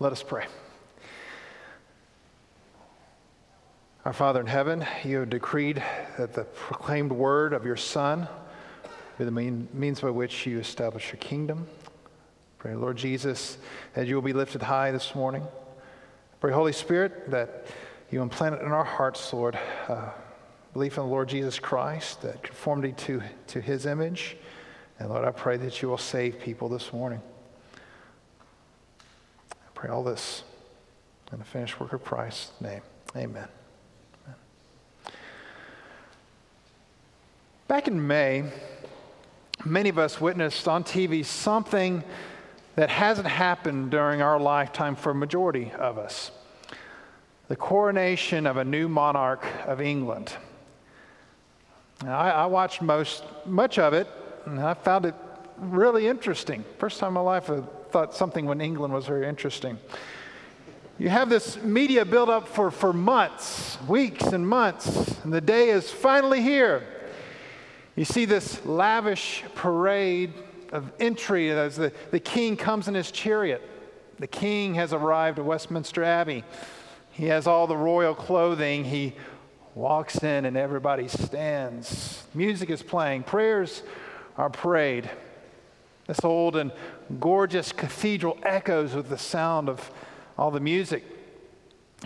Let 0.00 0.10
us 0.10 0.22
pray. 0.22 0.46
Our 4.04 4.12
Father 4.12 4.40
in 4.40 4.46
heaven, 4.46 4.84
you 5.04 5.20
have 5.20 5.30
decreed 5.30 5.80
that 6.18 6.34
the 6.34 6.42
proclaimed 6.42 7.12
word 7.12 7.52
of 7.52 7.64
your 7.64 7.76
Son 7.76 8.26
be 9.18 9.24
the 9.24 9.30
mean, 9.30 9.68
means 9.72 10.00
by 10.00 10.10
which 10.10 10.46
you 10.46 10.58
establish 10.58 11.12
your 11.12 11.18
kingdom. 11.18 11.68
Pray, 12.58 12.74
Lord 12.74 12.96
Jesus, 12.96 13.58
that 13.94 14.08
you 14.08 14.16
will 14.16 14.22
be 14.22 14.32
lifted 14.32 14.62
high 14.62 14.90
this 14.90 15.14
morning. 15.14 15.44
Pray, 16.40 16.52
Holy 16.52 16.72
Spirit, 16.72 17.30
that 17.30 17.66
you 18.10 18.20
implant 18.20 18.56
it 18.56 18.62
in 18.62 18.72
our 18.72 18.84
hearts, 18.84 19.32
Lord, 19.32 19.56
uh, 19.86 20.10
belief 20.72 20.96
in 20.96 21.04
the 21.04 21.08
Lord 21.08 21.28
Jesus 21.28 21.60
Christ, 21.60 22.22
that 22.22 22.42
conformity 22.42 22.94
to, 23.04 23.22
to 23.48 23.60
his 23.60 23.86
image. 23.86 24.36
And 24.98 25.08
Lord, 25.10 25.24
I 25.24 25.30
pray 25.30 25.56
that 25.58 25.80
you 25.82 25.88
will 25.88 25.98
save 25.98 26.40
people 26.40 26.68
this 26.68 26.92
morning. 26.92 27.20
Pray 29.82 29.90
all 29.90 30.04
this 30.04 30.44
in 31.32 31.40
the 31.40 31.44
finished 31.44 31.80
work 31.80 31.92
of 31.92 32.04
Christ's 32.04 32.52
name. 32.60 32.82
Amen. 33.16 33.48
Back 37.66 37.88
in 37.88 38.06
May, 38.06 38.44
many 39.64 39.88
of 39.88 39.98
us 39.98 40.20
witnessed 40.20 40.68
on 40.68 40.84
TV 40.84 41.24
something 41.24 42.04
that 42.76 42.90
hasn't 42.90 43.26
happened 43.26 43.90
during 43.90 44.22
our 44.22 44.38
lifetime 44.38 44.94
for 44.94 45.10
a 45.10 45.16
majority 45.16 45.72
of 45.76 45.98
us 45.98 46.30
the 47.48 47.56
coronation 47.56 48.46
of 48.46 48.58
a 48.58 48.64
new 48.64 48.88
monarch 48.88 49.44
of 49.66 49.80
England. 49.80 50.32
Now, 52.04 52.20
I, 52.20 52.30
I, 52.30 52.46
watched 52.46 52.82
most, 52.82 53.24
much 53.46 53.80
of 53.80 53.94
it, 53.94 54.06
and 54.46 54.60
I 54.60 54.74
found 54.74 55.06
it 55.06 55.16
really 55.58 56.06
interesting. 56.06 56.64
First 56.78 57.00
time 57.00 57.08
in 57.08 57.14
my 57.14 57.20
life 57.20 57.50
I 57.50 57.62
thought 57.92 58.14
something 58.14 58.46
when 58.46 58.60
England 58.60 58.92
was 58.92 59.06
very 59.06 59.28
interesting. 59.28 59.78
You 60.98 61.08
have 61.08 61.28
this 61.28 61.62
media 61.62 62.04
build 62.04 62.30
up 62.30 62.48
for, 62.48 62.70
for 62.70 62.92
months, 62.92 63.78
weeks 63.86 64.24
and 64.24 64.48
months, 64.48 65.18
and 65.24 65.32
the 65.32 65.40
day 65.40 65.68
is 65.70 65.90
finally 65.90 66.40
here. 66.40 66.82
You 67.94 68.04
see 68.04 68.24
this 68.24 68.64
lavish 68.64 69.44
parade 69.54 70.32
of 70.72 70.90
entry 70.98 71.50
as 71.50 71.76
the, 71.76 71.92
the 72.10 72.20
king 72.20 72.56
comes 72.56 72.88
in 72.88 72.94
his 72.94 73.10
chariot. 73.10 73.62
The 74.18 74.26
king 74.26 74.74
has 74.74 74.92
arrived 74.92 75.38
at 75.38 75.44
Westminster 75.44 76.02
Abbey. 76.02 76.44
He 77.10 77.26
has 77.26 77.46
all 77.46 77.66
the 77.66 77.76
royal 77.76 78.14
clothing. 78.14 78.84
He 78.84 79.14
walks 79.74 80.22
in 80.22 80.44
and 80.44 80.56
everybody 80.56 81.08
stands. 81.08 82.24
Music 82.34 82.70
is 82.70 82.82
playing, 82.82 83.24
prayers 83.24 83.82
are 84.36 84.50
prayed. 84.50 85.10
This 86.12 86.26
old 86.26 86.56
and 86.56 86.72
gorgeous 87.20 87.72
cathedral 87.72 88.36
echoes 88.42 88.94
with 88.94 89.08
the 89.08 89.16
sound 89.16 89.70
of 89.70 89.90
all 90.36 90.50
the 90.50 90.60
music. 90.60 91.04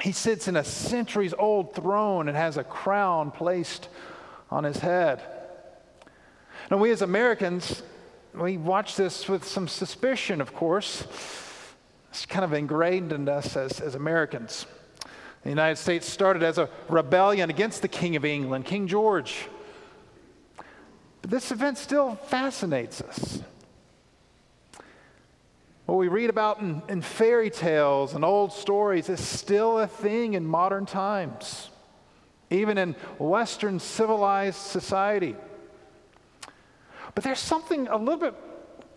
He 0.01 0.13
sits 0.13 0.47
in 0.47 0.55
a 0.55 0.63
centuries 0.63 1.35
old 1.37 1.75
throne 1.75 2.29
and 2.29 2.37
has 2.37 2.57
a 2.57 2.63
crown 2.63 3.33
placed 3.33 3.89
on 4.49 4.63
his 4.63 4.77
head. 4.77 5.23
Now, 6.71 6.77
we 6.77 6.93
as 6.93 7.03
Americans, 7.03 7.83
we 8.33 8.59
watch 8.59 8.95
this 8.95 9.29
with 9.29 9.45
some 9.45 9.67
suspicion, 9.67 10.41
of 10.41 10.55
course. 10.55 11.05
It's 12.11 12.27
kind 12.27 12.45
of 12.45 12.53
ingrained 12.53 13.13
in 13.13 13.29
us 13.29 13.57
as, 13.57 13.81
as 13.81 13.97
Americans. 13.97 14.67
The 15.43 15.49
United 15.49 15.79
States 15.79 16.09
started 16.09 16.45
as 16.45 16.59
a 16.59 16.71
rebellion 16.89 17.51
against 17.51 17.83
the 17.83 17.89
King 17.89 18.15
of 18.15 18.25
England, 18.25 18.67
King 18.67 18.87
George. 18.87 19.49
But 21.23 21.33
this 21.33 21.51
event 21.51 21.77
still 21.77 22.15
fascinates 22.15 23.01
us. 23.01 23.43
What 25.87 25.99
we 25.99 26.09
read 26.09 26.31
about 26.31 26.61
in, 26.61 26.83
in 26.89 27.01
fairy 27.01 27.49
tales 27.49 28.15
and 28.15 28.25
old 28.25 28.53
stories 28.53 29.09
is 29.09 29.21
still 29.21 29.79
a 29.79 29.87
thing 29.87 30.35
in 30.35 30.45
modern 30.45 30.85
times, 30.85 31.71
even 32.51 32.77
in 32.77 32.95
Western 33.19 33.79
civilized 33.79 34.59
society. 34.59 35.37
But 37.15 37.23
there's 37.23 37.39
something 37.39 37.87
a 37.87 37.97
little 37.97 38.19
bit 38.19 38.35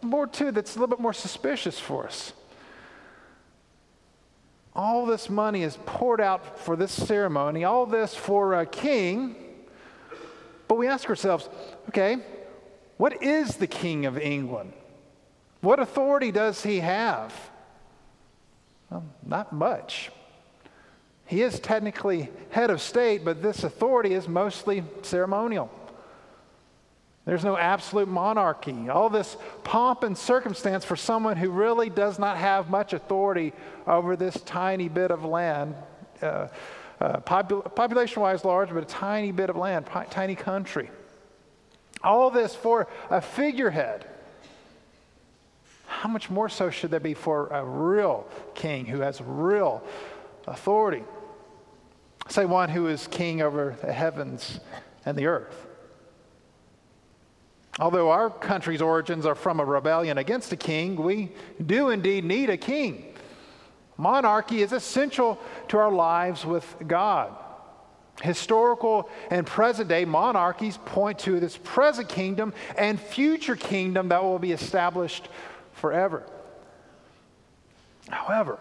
more 0.01 0.25
too 0.25 0.51
that's 0.51 0.75
a 0.75 0.79
little 0.79 0.95
bit 0.95 0.99
more 0.99 1.13
suspicious 1.13 1.79
for 1.79 2.07
us. 2.07 2.33
All 4.75 5.05
this 5.05 5.29
money 5.29 5.63
is 5.63 5.77
poured 5.85 6.21
out 6.21 6.59
for 6.59 6.75
this 6.75 6.91
ceremony, 6.91 7.65
all 7.65 7.85
this 7.85 8.15
for 8.15 8.55
a 8.55 8.65
king. 8.65 9.35
But 10.67 10.75
we 10.75 10.87
ask 10.87 11.07
ourselves, 11.07 11.49
okay, 11.89 12.17
what 12.97 13.21
is 13.21 13.57
the 13.57 13.67
king 13.67 14.05
of 14.05 14.17
England? 14.17 14.73
What 15.61 15.79
authority 15.79 16.31
does 16.31 16.63
he 16.63 16.79
have? 16.79 17.33
Well, 18.89 19.05
not 19.25 19.51
much. 19.51 20.11
He 21.25 21.41
is 21.41 21.59
technically 21.59 22.29
head 22.49 22.71
of 22.71 22.81
state, 22.81 23.23
but 23.23 23.41
this 23.41 23.63
authority 23.63 24.13
is 24.13 24.27
mostly 24.27 24.83
ceremonial. 25.03 25.69
There's 27.25 27.43
no 27.43 27.55
absolute 27.55 28.07
monarchy. 28.07 28.89
All 28.89 29.09
this 29.09 29.37
pomp 29.63 30.01
and 30.01 30.17
circumstance 30.17 30.83
for 30.83 30.95
someone 30.95 31.37
who 31.37 31.51
really 31.51 31.89
does 31.91 32.17
not 32.17 32.37
have 32.37 32.71
much 32.71 32.93
authority 32.93 33.53
over 33.85 34.15
this 34.15 34.41
tiny 34.41 34.89
bit 34.89 35.11
of 35.11 35.23
land. 35.23 35.75
Uh, 36.21 36.47
uh, 36.99 37.19
popul- 37.19 37.75
population 37.75 38.21
wise, 38.21 38.43
large, 38.43 38.69
but 38.69 38.81
a 38.81 38.87
tiny 38.87 39.31
bit 39.31 39.51
of 39.51 39.55
land, 39.55 39.85
tiny 40.09 40.35
country. 40.35 40.89
All 42.03 42.31
this 42.31 42.55
for 42.55 42.87
a 43.09 43.21
figurehead. 43.21 44.05
How 45.99 46.07
much 46.07 46.29
more 46.29 46.47
so 46.47 46.69
should 46.69 46.91
there 46.91 47.01
be 47.01 47.13
for 47.13 47.47
a 47.47 47.61
real 47.61 48.25
king 48.55 48.85
who 48.85 49.01
has 49.01 49.19
real 49.19 49.83
authority? 50.47 51.03
Say, 52.29 52.45
one 52.45 52.69
who 52.69 52.87
is 52.87 53.05
king 53.07 53.41
over 53.41 53.75
the 53.81 53.91
heavens 53.91 54.61
and 55.05 55.17
the 55.17 55.25
earth. 55.25 55.67
Although 57.81 58.11
our 58.11 58.29
country's 58.29 58.81
origins 58.81 59.25
are 59.25 59.35
from 59.35 59.59
a 59.59 59.65
rebellion 59.65 60.17
against 60.17 60.53
a 60.53 60.55
king, 60.55 60.95
we 60.95 61.33
do 61.65 61.89
indeed 61.89 62.23
need 62.23 62.49
a 62.49 62.55
king. 62.55 63.13
Monarchy 63.97 64.61
is 64.61 64.71
essential 64.71 65.37
to 65.67 65.77
our 65.79 65.91
lives 65.91 66.45
with 66.45 66.75
God. 66.87 67.35
Historical 68.21 69.09
and 69.29 69.45
present 69.45 69.89
day 69.89 70.05
monarchies 70.05 70.77
point 70.85 71.19
to 71.19 71.41
this 71.41 71.57
present 71.57 72.07
kingdom 72.07 72.53
and 72.77 73.01
future 73.01 73.57
kingdom 73.57 74.07
that 74.07 74.23
will 74.23 74.39
be 74.39 74.53
established 74.53 75.27
forever. 75.79 76.23
However, 78.09 78.59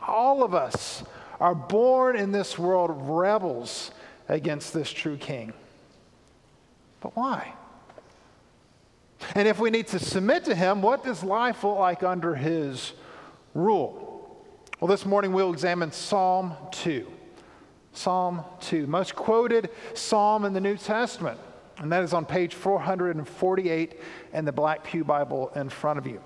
all 0.00 0.42
of 0.42 0.54
us 0.54 1.02
are 1.40 1.54
born 1.54 2.16
in 2.16 2.32
this 2.32 2.58
world 2.58 2.90
rebels 2.92 3.90
against 4.28 4.72
this 4.72 4.90
true 4.90 5.16
king. 5.16 5.52
But 7.00 7.16
why? 7.16 7.52
And 9.34 9.46
if 9.46 9.58
we 9.58 9.70
need 9.70 9.88
to 9.88 9.98
submit 9.98 10.44
to 10.44 10.54
him, 10.54 10.82
what 10.82 11.04
does 11.04 11.22
life 11.22 11.64
look 11.64 11.78
like 11.78 12.02
under 12.02 12.34
his 12.34 12.92
rule? 13.54 14.44
Well, 14.80 14.88
this 14.88 15.06
morning 15.06 15.32
we'll 15.32 15.52
examine 15.52 15.90
Psalm 15.92 16.54
2. 16.72 17.12
Psalm 17.92 18.44
2, 18.60 18.86
most 18.86 19.14
quoted 19.14 19.70
psalm 19.94 20.44
in 20.44 20.52
the 20.52 20.60
New 20.60 20.76
Testament. 20.76 21.40
And 21.78 21.90
that 21.92 22.02
is 22.02 22.12
on 22.12 22.24
page 22.24 22.54
448 22.54 24.00
in 24.32 24.44
the 24.44 24.52
Black 24.52 24.84
Pew 24.84 25.02
Bible 25.02 25.50
in 25.54 25.68
front 25.68 25.98
of 25.98 26.06
you. 26.06 26.20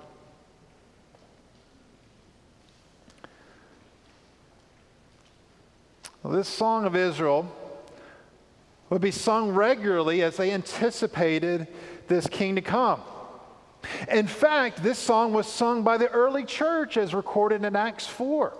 Well, 6.23 6.33
this 6.33 6.47
song 6.47 6.85
of 6.85 6.95
Israel 6.95 7.51
would 8.89 9.01
be 9.01 9.11
sung 9.11 9.51
regularly 9.51 10.21
as 10.21 10.37
they 10.37 10.51
anticipated 10.51 11.67
this 12.07 12.27
king 12.27 12.55
to 12.55 12.61
come. 12.61 13.01
In 14.11 14.27
fact, 14.27 14.83
this 14.83 14.99
song 14.99 15.33
was 15.33 15.47
sung 15.47 15.81
by 15.81 15.97
the 15.97 16.09
early 16.09 16.43
church 16.43 16.97
as 16.97 17.15
recorded 17.15 17.65
in 17.65 17.75
Acts 17.75 18.05
4. 18.05 18.53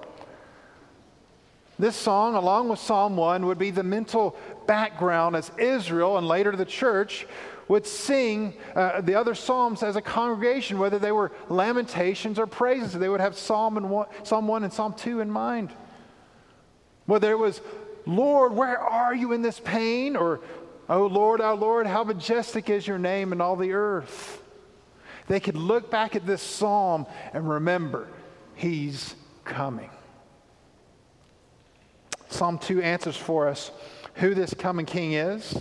This 1.78 1.96
song, 1.96 2.36
along 2.36 2.69
with 2.69 2.80
Psalm 2.80 3.16
1, 3.16 3.46
would 3.46 3.60
be 3.60 3.72
the 3.72 3.84
mental 3.84 4.36
background 4.66 5.36
as 5.36 5.52
Israel 5.60 6.18
and 6.18 6.28
later 6.28 6.56
the 6.56 6.66
church 6.66 7.28
would 7.68 7.86
sing 7.86 8.54
uh, 8.75 9.02
the 9.02 9.16
other 9.16 9.36
psalms 9.36 9.84
as 9.84 9.96
a 9.96 10.02
congregation, 10.02 10.80
whether 10.80 11.00
they 11.00 11.12
were 11.12 11.31
lamentations 11.50 12.38
or 12.40 12.48
praises. 12.48 12.94
They 12.94 13.10
would 13.10 13.22
have 13.22 13.38
Psalm, 13.38 13.78
and 13.78 13.90
one, 13.90 14.07
Psalm 14.24 14.48
1 14.48 14.64
and 14.64 14.74
Psalm 14.74 14.94
2 14.94 15.22
in 15.22 15.30
mind. 15.30 15.72
Whether 17.12 17.31
it 17.31 17.40
was, 17.40 17.60
Lord, 18.06 18.54
where 18.54 18.80
are 18.80 19.13
you 19.13 19.34
in 19.34 19.42
this 19.42 19.60
pain? 19.60 20.16
Or 20.16 20.40
Oh 20.88 21.08
Lord, 21.08 21.42
our 21.42 21.56
Lord, 21.56 21.86
how 21.86 22.06
majestic 22.06 22.69
is 22.69 22.88
your 22.88 22.98
name 22.98 23.34
in 23.34 23.42
all 23.42 23.58
the 23.58 23.74
earth. 23.74 24.42
They 25.28 25.42
could 25.42 25.58
look 25.58 25.92
back 25.92 26.16
at 26.16 26.25
this 26.25 26.42
psalm 26.42 27.06
and 27.34 27.50
remember, 27.50 28.08
He's 28.56 29.13
coming. 29.44 29.90
Psalm 32.30 32.58
2 32.58 32.81
answers 32.81 33.18
for 33.18 33.50
us 33.50 33.72
who 34.16 34.34
this 34.34 34.54
coming 34.54 34.86
king 34.86 35.12
is, 35.12 35.60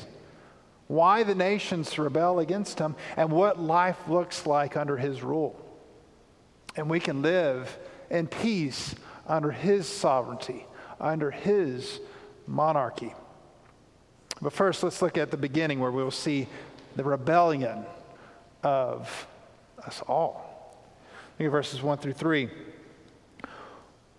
why 0.87 1.25
the 1.25 1.35
nations 1.35 1.99
rebel 1.99 2.39
against 2.39 2.79
him, 2.79 2.95
and 3.17 3.29
what 3.33 3.59
life 3.59 3.99
looks 4.07 4.47
like 4.47 4.77
under 4.77 4.97
his 4.97 5.21
rule. 5.21 5.59
And 6.77 6.89
we 6.89 7.01
can 7.01 7.23
live 7.23 7.77
in 8.09 8.29
peace 8.29 8.95
under 9.27 9.51
his 9.51 9.89
sovereignty, 9.89 10.65
under 11.01 11.31
his 11.31 12.01
monarchy. 12.47 13.15
But 14.43 14.53
first, 14.53 14.83
let's 14.83 15.03
look 15.03 15.19
at 15.19 15.31
the 15.31 15.37
beginning 15.37 15.81
where 15.81 15.91
we 15.91 16.03
will 16.03 16.11
see 16.11 16.47
the 16.97 17.05
rebellion 17.05 17.85
of 18.63 19.27
us 19.85 20.03
all. 20.07 20.77
Look 21.39 21.47
at 21.47 21.51
verses 21.51 21.83
1 21.83 21.99
through 21.99 22.15
3. 22.15 22.51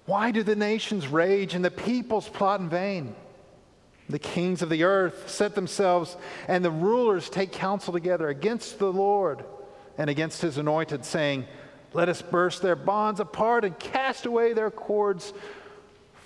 Why 0.05 0.31
do 0.31 0.43
the 0.43 0.55
nations 0.55 1.07
rage 1.07 1.53
and 1.53 1.63
the 1.63 1.71
peoples 1.71 2.27
plot 2.27 2.59
in 2.59 2.69
vain? 2.69 3.15
The 4.09 4.19
kings 4.19 4.61
of 4.61 4.69
the 4.69 4.83
earth 4.83 5.29
set 5.29 5.55
themselves, 5.55 6.17
and 6.47 6.65
the 6.65 6.71
rulers 6.71 7.29
take 7.29 7.51
counsel 7.51 7.93
together 7.93 8.27
against 8.27 8.77
the 8.77 8.91
Lord 8.91 9.43
and 9.97 10.09
against 10.09 10.41
his 10.41 10.57
anointed, 10.57 11.05
saying, 11.05 11.45
Let 11.93 12.09
us 12.09 12.21
burst 12.21 12.61
their 12.61 12.75
bonds 12.75 13.19
apart 13.19 13.63
and 13.63 13.77
cast 13.79 14.25
away 14.25 14.53
their 14.53 14.71
cords 14.71 15.33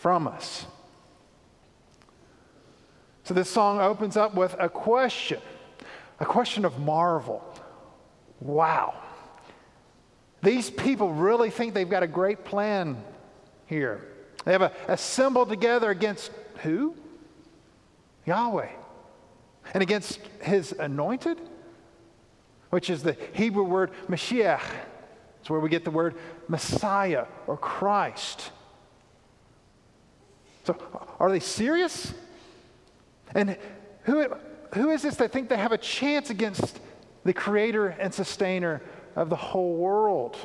from 0.06 0.28
us. 0.28 0.68
So 3.24 3.34
this 3.34 3.50
song 3.50 3.80
opens 3.80 4.16
up 4.16 4.36
with 4.36 4.56
a 4.60 4.70
question, 4.70 5.42
a 6.20 6.26
question 6.28 6.64
of 6.64 6.78
marvel. 6.78 7.44
Wow. 8.40 8.94
These 10.44 10.70
people 10.70 11.12
really 11.12 11.50
think 11.50 11.74
they've 11.74 11.90
got 11.90 12.04
a 12.04 12.08
great 12.08 12.46
plan 12.46 13.04
here. 13.66 14.08
They 14.44 14.52
have 14.52 14.76
assembled 14.88 15.50
together 15.50 15.90
against 15.90 16.30
who? 16.58 16.96
Yahweh. 18.28 18.70
And 19.74 19.82
against 19.82 20.20
his 20.40 20.72
anointed, 20.74 21.42
which 22.70 22.92
is 22.92 23.02
the 23.02 23.18
Hebrew 23.34 23.64
word 23.64 23.90
Mashiach. 24.08 24.62
It's 25.40 25.50
where 25.50 25.60
we 25.60 25.70
get 25.70 25.84
the 25.84 25.90
word 25.90 26.14
Messiah 26.48 27.26
or 27.48 27.58
Christ. 27.58 28.52
So, 30.66 30.76
are 31.20 31.32
they 31.32 31.40
serious? 31.40 32.14
And 33.34 33.58
who, 34.04 34.28
who 34.74 34.90
is 34.90 35.04
this 35.04 35.16
that 35.18 35.32
think 35.32 35.50
they 35.50 35.58
have 35.58 35.72
a 35.72 35.78
chance 35.78 36.30
against 36.30 36.80
the 37.24 37.34
creator 37.34 37.88
and 37.88 38.14
sustainer 38.14 38.82
of 39.16 39.30
the 39.30 39.36
whole 39.36 39.76
world? 39.76 40.36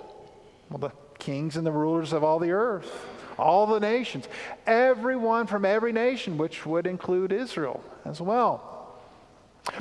Well, 0.71 0.79
the 0.79 0.93
kings 1.19 1.57
and 1.57 1.67
the 1.67 1.73
rulers 1.73 2.13
of 2.13 2.23
all 2.23 2.39
the 2.39 2.51
earth, 2.51 3.07
all 3.39 3.67
the 3.67 3.81
nations, 3.81 4.29
everyone 4.67 5.47
from 5.47 5.65
every 5.65 5.93
nation, 5.93 6.37
which 6.37 6.67
would 6.67 6.87
include 6.87 7.33
Israel 7.33 7.83
as 8.05 8.21
well. 8.21 8.99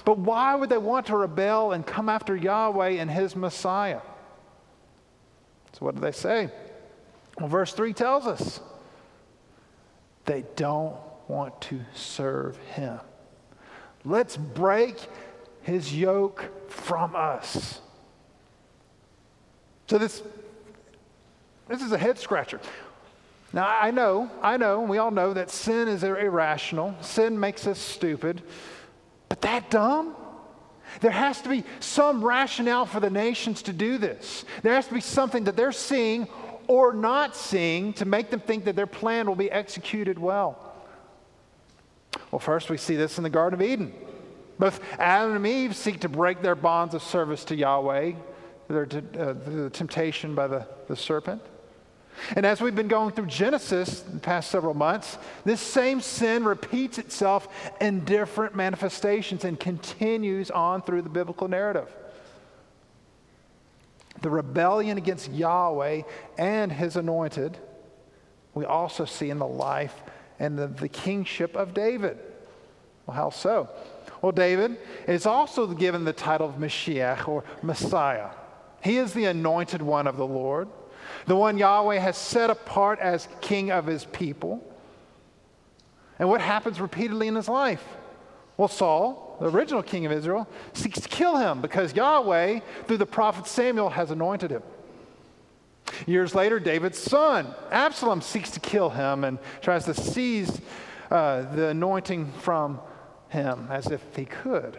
But 0.06 0.20
why 0.20 0.56
would 0.56 0.70
they 0.70 0.78
want 0.78 1.08
to 1.08 1.18
rebel 1.18 1.72
and 1.72 1.86
come 1.86 2.10
after 2.10 2.36
Yahweh 2.36 2.92
and 2.92 3.10
his 3.10 3.36
Messiah? 3.36 4.02
So, 5.74 5.86
what 5.86 5.96
do 5.96 6.02
they 6.02 6.12
say? 6.12 6.50
Well, 7.40 7.48
verse 7.48 7.74
3 7.74 7.94
tells 7.94 8.28
us 8.28 8.60
they 10.26 10.44
don't 10.56 10.96
want 11.28 11.60
to 11.62 11.80
serve 11.94 12.58
him. 12.58 13.00
Let's 14.06 14.38
break 14.38 14.98
his 15.62 15.96
yoke 15.96 16.70
from 16.70 17.16
us. 17.16 17.82
So 19.88 19.98
this 19.98 20.22
this 21.68 21.82
is 21.82 21.92
a 21.92 21.98
head 21.98 22.18
scratcher. 22.18 22.60
Now 23.54 23.68
I 23.68 23.92
know, 23.92 24.30
I 24.42 24.58
know, 24.58 24.82
we 24.82 24.98
all 24.98 25.12
know 25.12 25.34
that 25.34 25.50
sin 25.50 25.88
is 25.88 26.04
irrational. 26.04 26.96
Sin 27.02 27.40
makes 27.40 27.68
us 27.68 27.80
stupid. 27.80 28.42
But 29.28 29.42
that 29.42 29.70
dumb? 29.70 30.16
There 31.02 31.12
has 31.12 31.42
to 31.42 31.50
be 31.50 31.64
some 31.80 32.24
rationale 32.24 32.86
for 32.86 33.00
the 33.00 33.10
nations 33.10 33.62
to 33.64 33.74
do 33.74 33.98
this. 34.00 34.46
There 34.64 34.74
has 34.74 34.88
to 34.88 34.94
be 34.94 35.02
something 35.02 35.44
that 35.44 35.56
they're 35.56 35.72
seeing 35.72 36.28
or 36.70 36.94
not 36.94 37.36
seeing 37.36 37.94
to 37.94 38.06
make 38.06 38.30
them 38.30 38.40
think 38.40 38.64
that 38.66 38.76
their 38.76 38.88
plan 38.88 39.26
will 39.26 39.36
be 39.36 39.52
executed 39.52 40.20
well. 40.20 40.72
Well, 42.32 42.40
first 42.40 42.70
we 42.70 42.78
see 42.78 42.96
this 42.96 43.18
in 43.18 43.24
the 43.24 43.30
Garden 43.30 43.60
of 43.60 43.68
Eden. 43.68 43.92
Both 44.60 44.80
Adam 45.00 45.36
and 45.36 45.48
Eve 45.48 45.76
seek 45.76 46.02
to 46.02 46.10
break 46.10 46.44
their 46.44 46.54
bonds 46.54 46.94
of 46.94 47.02
service 47.02 47.44
to 47.46 47.56
Yahweh, 47.56 48.12
uh, 48.12 48.14
the 48.70 49.72
temptation 49.74 50.36
by 50.36 50.46
the, 50.46 50.68
the 50.88 50.96
serpent. 50.96 51.42
And 52.36 52.46
as 52.46 52.62
we've 52.62 52.76
been 52.76 52.88
going 52.88 53.14
through 53.16 53.28
Genesis 53.28 54.02
the 54.02 54.20
past 54.20 54.52
several 54.52 54.76
months, 54.76 55.18
this 55.46 55.62
same 55.62 56.02
sin 56.02 56.44
repeats 56.44 57.00
itself 57.00 57.48
in 57.82 58.06
different 58.06 58.56
manifestations 58.56 59.44
and 59.44 59.60
continues 59.60 60.52
on 60.52 60.84
through 60.84 61.02
the 61.02 61.10
biblical 61.10 61.48
narrative. 61.48 61.92
The 64.22 64.30
rebellion 64.30 64.98
against 64.98 65.32
Yahweh 65.32 66.04
and 66.38 66.72
his 66.72 66.96
anointed, 66.96 67.58
we 68.54 68.66
also 68.66 69.06
see 69.06 69.30
in 69.30 69.40
the 69.40 69.48
life 69.48 69.96
and 70.40 70.58
the, 70.58 70.68
the 70.68 70.90
kingship 70.90 71.56
of 71.56 71.74
David. 71.74 72.18
Well, 73.06 73.16
how 73.16 73.30
so? 73.30 73.70
Well, 74.22 74.32
David 74.32 74.78
is 75.08 75.26
also 75.26 75.68
given 75.68 76.04
the 76.04 76.14
title 76.14 76.48
of 76.48 76.56
Mashiach 76.56 77.28
or 77.28 77.44
Messiah. 77.62 78.30
He 78.82 78.98
is 78.98 79.14
the 79.14 79.26
anointed 79.26 79.82
one 79.82 80.08
of 80.08 80.18
the 80.18 80.28
Lord, 80.28 80.68
the 81.26 81.36
one 81.36 81.58
Yahweh 81.58 81.98
has 81.98 82.18
set 82.18 82.50
apart 82.50 83.00
as 83.00 83.28
king 83.42 83.72
of 83.72 83.86
his 83.86 84.06
people. 84.06 84.64
And 86.18 86.28
what 86.28 86.42
happens 86.42 86.82
repeatedly 86.82 87.28
in 87.28 87.36
his 87.36 87.48
life? 87.48 87.84
Well, 88.58 88.68
Saul, 88.68 89.29
the 89.40 89.50
original 89.50 89.84
king 89.84 90.06
of 90.06 90.12
Israel, 90.12 90.48
seeks 90.74 91.00
to 91.00 91.10
kill 91.10 91.38
him 91.38 91.62
because 91.62 91.96
Yahweh, 91.96 92.60
through 92.86 92.98
the 92.98 93.06
prophet 93.06 93.48
Samuel, 93.48 93.90
has 93.90 94.12
anointed 94.12 94.52
him. 94.52 94.64
Years 96.06 96.36
later, 96.36 96.60
David's 96.60 97.00
son, 97.00 97.48
Absalom, 97.72 98.22
seeks 98.22 98.52
to 98.52 98.60
kill 98.60 98.90
him 98.90 99.24
and 99.24 99.40
tries 99.62 99.86
to 99.86 99.94
seize 99.94 100.62
uh, 101.10 101.42
the 101.54 101.70
anointing 101.70 102.32
from 102.34 102.80
him 103.30 103.68
as 103.70 103.88
if 103.88 104.02
he 104.16 104.26
could. 104.26 104.78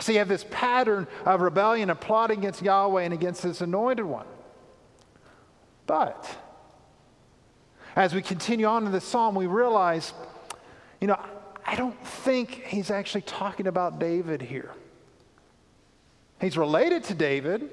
So 0.00 0.12
you 0.12 0.18
have 0.18 0.28
this 0.28 0.44
pattern 0.50 1.06
of 1.24 1.40
rebellion 1.40 1.88
and 1.88 2.00
plotting 2.00 2.40
against 2.40 2.62
Yahweh 2.62 3.02
and 3.02 3.14
against 3.14 3.42
his 3.42 3.60
anointed 3.60 4.04
one. 4.04 4.26
But 5.86 6.28
as 7.94 8.12
we 8.14 8.22
continue 8.22 8.66
on 8.66 8.86
in 8.86 8.92
this 8.92 9.04
psalm, 9.04 9.34
we 9.34 9.46
realize, 9.46 10.12
you 11.00 11.06
know, 11.06 11.20
I 11.66 11.76
don't 11.76 11.98
think 12.06 12.64
he's 12.66 12.90
actually 12.90 13.22
talking 13.22 13.66
about 13.66 13.98
David 13.98 14.42
here. 14.42 14.70
He's 16.40 16.58
related 16.58 17.04
to 17.04 17.14
David, 17.14 17.70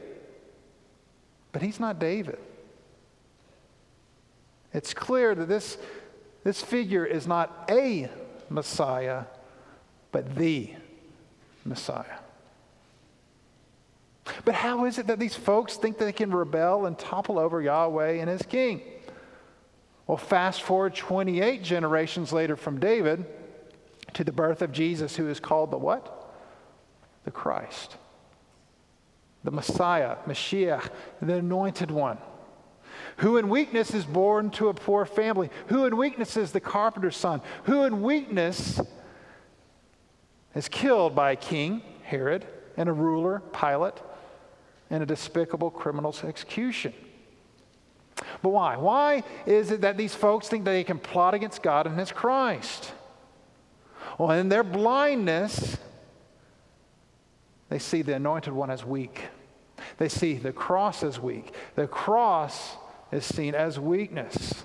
but 1.52 1.62
he's 1.62 1.80
not 1.80 2.00
David. 2.00 2.40
It's 4.74 4.94
clear 4.94 5.36
that 5.36 5.48
this, 5.50 5.78
this 6.44 6.62
figure 6.62 7.06
is 7.06 7.28
not 7.28 7.70
a 7.70 8.10
Messiah, 8.50 9.26
but 10.14 10.36
the 10.36 10.74
Messiah. 11.66 12.20
But 14.46 14.56
how 14.56 14.86
is 14.86 14.98
it 14.98 15.08
that 15.08 15.20
these 15.20 15.36
folks 15.36 15.76
think 15.76 15.98
they 15.98 16.14
can 16.14 16.32
rebel 16.32 16.86
and 16.86 16.98
topple 16.98 17.38
over 17.38 17.62
Yahweh 17.62 18.14
and 18.14 18.30
his 18.30 18.44
king? 18.44 18.82
Well, 20.08 20.18
fast 20.18 20.62
forward 20.62 20.96
28 20.96 21.62
generations 21.62 22.32
later 22.32 22.56
from 22.56 22.80
David 22.80 23.26
to 24.14 24.24
the 24.24 24.32
birth 24.32 24.62
of 24.62 24.72
Jesus, 24.72 25.16
who 25.16 25.30
is 25.30 25.40
called 25.40 25.72
the 25.72 25.78
what? 25.78 26.34
The 27.24 27.32
Christ 27.32 27.98
the 29.44 29.52
Messiah, 29.52 30.18
Mashiach, 30.28 30.90
the 31.22 31.36
anointed 31.36 31.92
one. 31.92 32.18
Who 33.18 33.38
in 33.38 33.50
weakness 33.50 33.94
is 33.94 34.06
born 34.06 34.52
to 34.52 34.70
a 34.70 34.74
poor 34.74 35.06
family? 35.06 35.50
Who 35.68 35.86
in 35.86 35.98
weakness 35.98 36.38
is 36.38 36.52
the 36.52 36.60
carpenter's 36.60 37.18
son? 37.18 37.42
Who 37.64 37.84
in 37.84 38.02
weakness 38.02 38.80
is 40.54 40.68
killed 40.68 41.16
by 41.16 41.32
a 41.32 41.36
king, 41.36 41.82
Herod, 42.04 42.46
and 42.78 42.88
a 42.88 42.94
ruler, 42.94 43.42
Pilate, 43.54 44.00
and 44.90 45.02
a 45.02 45.06
despicable 45.06 45.72
criminal's 45.72 46.24
execution? 46.24 46.94
But 48.44 48.50
why? 48.50 48.78
Why 48.78 49.24
is 49.46 49.72
it 49.72 49.82
that 49.82 49.98
these 49.98 50.14
folks 50.14 50.48
think 50.48 50.66
that 50.66 50.72
they 50.72 50.84
can 50.84 51.00
plot 51.00 51.34
against 51.34 51.64
God 51.64 51.88
and 51.88 51.98
His 51.98 52.12
Christ? 52.12 52.92
Well, 54.22 54.38
in 54.40 54.50
their 54.50 54.62
blindness, 54.62 55.78
they 57.70 57.80
see 57.80 58.04
the 58.04 58.14
anointed 58.14 58.54
one 58.54 58.70
as 58.70 58.86
weak. 58.86 59.24
They 59.98 60.10
see 60.10 60.36
the 60.36 60.52
cross 60.52 61.02
as 61.02 61.20
weak. 61.20 61.56
The 61.74 61.88
cross 61.88 62.76
is 63.12 63.26
seen 63.26 63.56
as 63.56 63.80
weakness. 63.80 64.64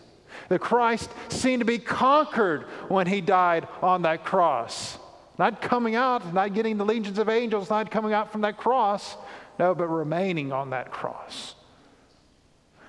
The 0.50 0.58
Christ 0.58 1.08
seemed 1.30 1.60
to 1.60 1.64
be 1.64 1.78
conquered 1.78 2.64
when 2.88 3.06
he 3.06 3.22
died 3.22 3.66
on 3.80 4.02
that 4.02 4.26
cross. 4.26 4.98
Not 5.38 5.62
coming 5.62 5.94
out, 5.94 6.34
not 6.34 6.52
getting 6.52 6.76
the 6.76 6.84
legions 6.84 7.18
of 7.18 7.30
angels, 7.30 7.70
not 7.70 7.90
coming 7.90 8.12
out 8.12 8.30
from 8.30 8.42
that 8.42 8.58
cross, 8.58 9.16
no, 9.58 9.74
but 9.74 9.86
remaining 9.86 10.52
on 10.52 10.68
that 10.68 10.90
cross. 10.90 11.54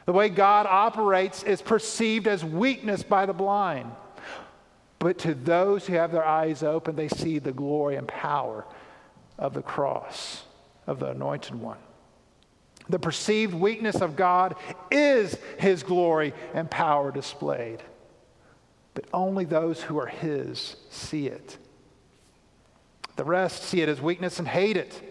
The 0.05 0.11
way 0.11 0.27
God 0.27 0.65
operates 0.65 1.43
is 1.43 1.61
perceived 1.61 2.27
as 2.27 2.43
weakness 2.43 3.03
by 3.03 3.25
the 3.25 3.31
blind. 3.31 3.89
But 4.99 5.19
to 5.19 5.33
those 5.33 5.85
who 5.85 5.93
have 5.93 6.11
their 6.11 6.25
eyes 6.25 6.63
open, 6.63 6.95
they 6.95 7.07
see 7.07 7.39
the 7.39 7.51
glory 7.51 7.95
and 7.95 8.07
power 8.07 8.65
of 9.37 9.53
the 9.53 9.61
cross 9.61 10.43
of 10.87 10.99
the 10.99 11.11
anointed 11.11 11.55
one. 11.55 11.77
The 12.89 12.99
perceived 12.99 13.53
weakness 13.53 13.97
of 13.97 14.15
God 14.15 14.55
is 14.89 15.37
his 15.59 15.83
glory 15.83 16.33
and 16.53 16.71
power 16.71 17.11
displayed. 17.11 17.83
But 18.93 19.05
only 19.13 19.45
those 19.45 19.81
who 19.81 19.99
are 19.99 20.07
his 20.07 20.77
see 20.89 21.27
it. 21.27 21.57
The 23.17 23.25
rest 23.25 23.63
see 23.63 23.81
it 23.81 23.89
as 23.89 24.01
weakness 24.01 24.39
and 24.39 24.47
hate 24.47 24.77
it. 24.77 25.03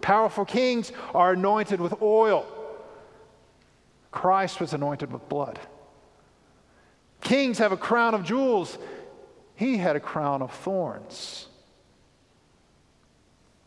Powerful 0.00 0.44
kings 0.44 0.92
are 1.14 1.32
anointed 1.32 1.80
with 1.80 2.00
oil. 2.02 2.46
Christ 4.10 4.60
was 4.60 4.74
anointed 4.74 5.10
with 5.12 5.28
blood. 5.28 5.58
Kings 7.22 7.58
have 7.58 7.72
a 7.72 7.76
crown 7.76 8.14
of 8.14 8.24
jewels. 8.24 8.78
He 9.54 9.78
had 9.78 9.96
a 9.96 10.00
crown 10.00 10.42
of 10.42 10.52
thorns. 10.52 11.48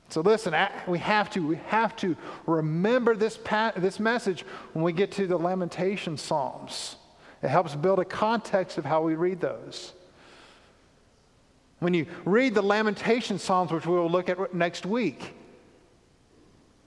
So 0.10 0.22
listen, 0.22 0.56
we 0.88 1.00
have 1.00 1.30
to 1.32 1.46
we 1.46 1.56
have 1.68 1.96
to 1.98 2.16
remember 2.46 3.16
this 3.16 3.40
this 3.76 4.00
message 4.00 4.46
when 4.74 4.84
we 4.84 4.94
get 4.94 5.12
to 5.14 5.28
the 5.28 5.38
lamentation 5.38 6.18
psalms. 6.18 6.96
It 7.42 7.50
helps 7.50 7.76
build 7.76 8.00
a 8.00 8.06
context 8.06 8.78
of 8.78 8.86
how 8.86 9.02
we 9.02 9.16
read 9.16 9.42
those. 9.42 9.94
When 11.80 11.94
you 11.94 12.08
read 12.24 12.56
the 12.56 12.62
lamentation 12.62 13.40
psalms, 13.40 13.72
which 13.72 13.86
we 13.86 13.96
will 13.96 14.10
look 14.10 14.30
at 14.30 14.54
next 14.54 14.86
week, 14.86 15.34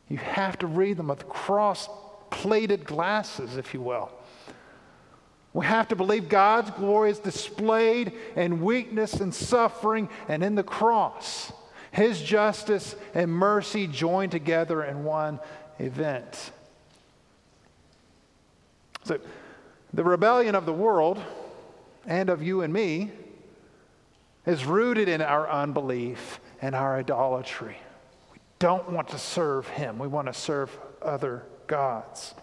you 0.09 0.17
have 0.17 0.59
to 0.59 0.67
read 0.67 0.97
them 0.97 1.09
with 1.09 1.29
cross-plated 1.29 2.85
glasses, 2.87 3.57
if 3.57 3.75
you 3.75 3.83
will. 3.83 4.11
We 5.53 5.65
have 5.67 5.89
to 5.89 5.97
believe 5.97 6.29
God's 6.29 6.71
glory 6.73 7.11
is 7.11 7.19
displayed 7.19 8.13
in 8.37 8.61
weakness 8.61 9.15
and 9.15 9.35
suffering 9.35 10.09
and 10.29 10.43
in 10.43 10.55
the 10.55 10.63
cross. 10.63 11.53
His 11.91 12.21
justice 12.21 12.95
and 13.15 13.33
mercy 13.33 13.87
joined 13.87 14.33
together 14.33 14.85
in 14.85 15.05
one 15.05 15.41
event. 15.79 16.53
So, 19.05 19.19
the 19.95 20.05
rebellion 20.05 20.55
of 20.55 20.67
the 20.67 20.73
world 20.73 21.21
and 22.07 22.29
of 22.29 22.43
you 22.43 22.61
and 22.61 22.73
me 22.73 23.11
is 24.45 24.65
rooted 24.65 25.09
in 25.09 25.23
our 25.23 25.49
unbelief 25.49 26.41
and 26.61 26.75
our 26.75 26.99
idolatry. 26.99 27.79
We 28.33 28.39
don't 28.59 28.91
want 28.91 29.09
to 29.09 29.19
serve 29.19 29.67
Him, 29.69 29.99
we 29.99 30.09
want 30.09 30.27
to 30.27 30.35
serve 30.35 30.77
other 31.01 31.45
gods. 31.67 32.35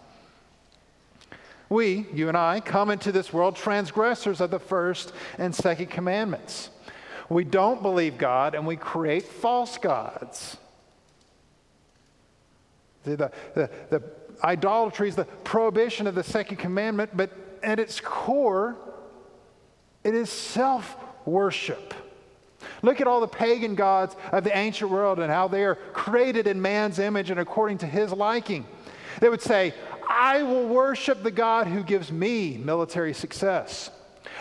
We, 1.68 2.06
you 2.12 2.28
and 2.28 2.36
I, 2.36 2.60
come 2.60 2.90
into 2.90 3.10
this 3.10 3.32
world 3.32 3.56
transgressors 3.56 4.40
of 4.40 4.50
the 4.50 4.58
first 4.58 5.12
and 5.38 5.54
second 5.54 5.86
commandments. 5.86 6.70
We 7.28 7.44
don't 7.44 7.82
believe 7.82 8.18
God 8.18 8.54
and 8.54 8.66
we 8.66 8.76
create 8.76 9.24
false 9.24 9.78
gods. 9.78 10.56
The, 13.02 13.16
the, 13.16 13.32
the, 13.54 13.70
the 13.90 14.02
idolatry 14.44 15.08
is 15.08 15.16
the 15.16 15.24
prohibition 15.24 16.06
of 16.06 16.14
the 16.14 16.22
second 16.22 16.58
commandment, 16.58 17.16
but 17.16 17.30
at 17.62 17.80
its 17.80 18.00
core, 18.00 18.76
it 20.04 20.14
is 20.14 20.30
self 20.30 20.96
worship. 21.24 21.94
Look 22.82 23.00
at 23.00 23.06
all 23.06 23.20
the 23.20 23.28
pagan 23.28 23.74
gods 23.74 24.16
of 24.32 24.44
the 24.44 24.56
ancient 24.56 24.90
world 24.90 25.18
and 25.18 25.30
how 25.30 25.48
they 25.48 25.64
are 25.64 25.76
created 25.92 26.46
in 26.46 26.60
man's 26.60 26.98
image 26.98 27.30
and 27.30 27.40
according 27.40 27.78
to 27.78 27.86
his 27.86 28.12
liking. 28.12 28.66
They 29.20 29.28
would 29.28 29.42
say, 29.42 29.72
I 30.08 30.42
will 30.42 30.66
worship 30.66 31.22
the 31.22 31.30
God 31.30 31.66
who 31.66 31.82
gives 31.82 32.12
me 32.12 32.56
military 32.58 33.12
success. 33.14 33.90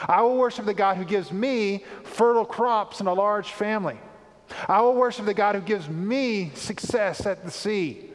I 0.07 0.22
will 0.22 0.38
worship 0.38 0.65
the 0.65 0.74
God 0.74 0.98
who 0.98 1.05
gives 1.05 1.31
me 1.31 1.84
fertile 2.03 2.45
crops 2.45 3.00
and 3.00 3.10
a 3.10 3.13
large 3.13 3.51
family. 3.51 3.98
I 4.67 4.81
will 4.81 4.95
worship 4.95 5.25
the 5.25 5.34
God 5.34 5.55
who 5.55 5.62
gives 5.62 5.89
me 5.89 6.51
success 6.53 7.25
at 7.25 7.43
the 7.43 7.51
sea. 7.51 8.12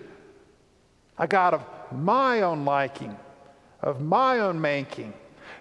A 1.19 1.27
God 1.27 1.55
of 1.55 1.65
my 1.93 2.43
own 2.43 2.65
liking, 2.65 3.17
of 3.83 4.01
my 4.01 4.41
own 4.41 4.61
making, 4.61 5.13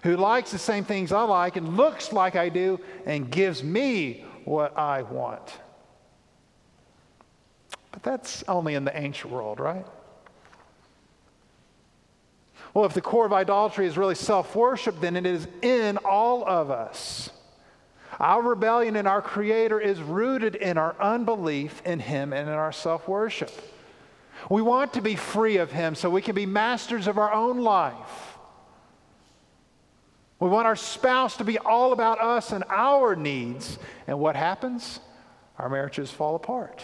who 0.02 0.16
likes 0.16 0.50
the 0.50 0.58
same 0.58 0.84
things 0.84 1.12
I 1.12 1.22
like 1.22 1.56
and 1.56 1.76
looks 1.76 2.12
like 2.12 2.36
I 2.36 2.48
do 2.48 2.80
and 3.04 3.30
gives 3.30 3.62
me 3.62 4.24
what 4.44 4.76
I 4.78 5.02
want. 5.02 5.52
But 7.92 8.02
that's 8.02 8.44
only 8.44 8.74
in 8.74 8.84
the 8.84 8.96
ancient 8.96 9.32
world, 9.32 9.58
right? 9.58 9.84
Well, 12.74 12.84
if 12.84 12.94
the 12.94 13.00
core 13.00 13.26
of 13.26 13.32
idolatry 13.32 13.86
is 13.86 13.98
really 13.98 14.14
self 14.14 14.54
worship, 14.54 15.00
then 15.00 15.16
it 15.16 15.26
is 15.26 15.48
in 15.62 15.98
all 15.98 16.46
of 16.46 16.70
us. 16.70 17.30
Our 18.18 18.42
rebellion 18.42 18.96
in 18.96 19.06
our 19.06 19.22
Creator 19.22 19.80
is 19.80 20.00
rooted 20.00 20.54
in 20.54 20.76
our 20.78 20.94
unbelief 21.00 21.82
in 21.84 22.00
Him 22.00 22.32
and 22.32 22.48
in 22.48 22.54
our 22.54 22.72
self 22.72 23.08
worship. 23.08 23.50
We 24.48 24.62
want 24.62 24.94
to 24.94 25.00
be 25.00 25.16
free 25.16 25.56
of 25.56 25.72
Him 25.72 25.94
so 25.94 26.10
we 26.10 26.22
can 26.22 26.34
be 26.34 26.46
masters 26.46 27.06
of 27.06 27.18
our 27.18 27.32
own 27.32 27.58
life. 27.58 28.38
We 30.38 30.48
want 30.48 30.66
our 30.66 30.76
spouse 30.76 31.36
to 31.36 31.44
be 31.44 31.58
all 31.58 31.92
about 31.92 32.20
us 32.20 32.52
and 32.52 32.64
our 32.70 33.14
needs. 33.14 33.78
And 34.06 34.18
what 34.18 34.36
happens? 34.36 35.00
Our 35.58 35.68
marriages 35.68 36.10
fall 36.10 36.34
apart. 36.34 36.82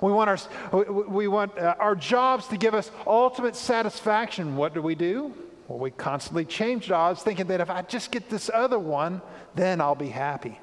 We 0.00 0.12
want, 0.12 0.30
our, 0.72 0.82
we 0.82 1.28
want 1.28 1.56
uh, 1.58 1.74
our 1.78 1.94
jobs 1.94 2.46
to 2.48 2.56
give 2.56 2.74
us 2.74 2.90
ultimate 3.06 3.56
satisfaction. 3.56 4.56
What 4.56 4.74
do 4.74 4.82
we 4.82 4.94
do? 4.94 5.32
Well, 5.68 5.78
we 5.78 5.90
constantly 5.90 6.44
change 6.44 6.86
jobs, 6.86 7.22
thinking 7.22 7.46
that 7.48 7.60
if 7.60 7.70
I 7.70 7.82
just 7.82 8.12
get 8.12 8.28
this 8.28 8.50
other 8.52 8.78
one, 8.78 9.20
then 9.54 9.80
I'll 9.80 9.94
be 9.94 10.08
happy. 10.08 10.60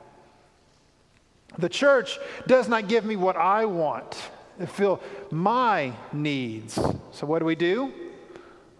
The 1.57 1.69
church 1.69 2.19
does 2.47 2.67
not 2.67 2.87
give 2.87 3.05
me 3.05 3.15
what 3.15 3.35
I 3.35 3.65
want, 3.65 4.17
to 4.59 4.67
fill 4.67 5.01
my 5.29 5.93
needs. 6.11 6.79
So, 7.11 7.27
what 7.27 7.39
do 7.39 7.45
we 7.45 7.55
do? 7.55 7.91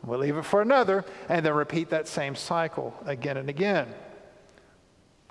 We'll 0.03 0.19
leave 0.19 0.38
it 0.38 0.45
for 0.45 0.62
another 0.62 1.05
and 1.29 1.45
then 1.45 1.53
repeat 1.53 1.89
that 1.91 2.07
same 2.07 2.35
cycle 2.35 2.93
again 3.05 3.38
and 3.38 3.50
again 3.50 3.88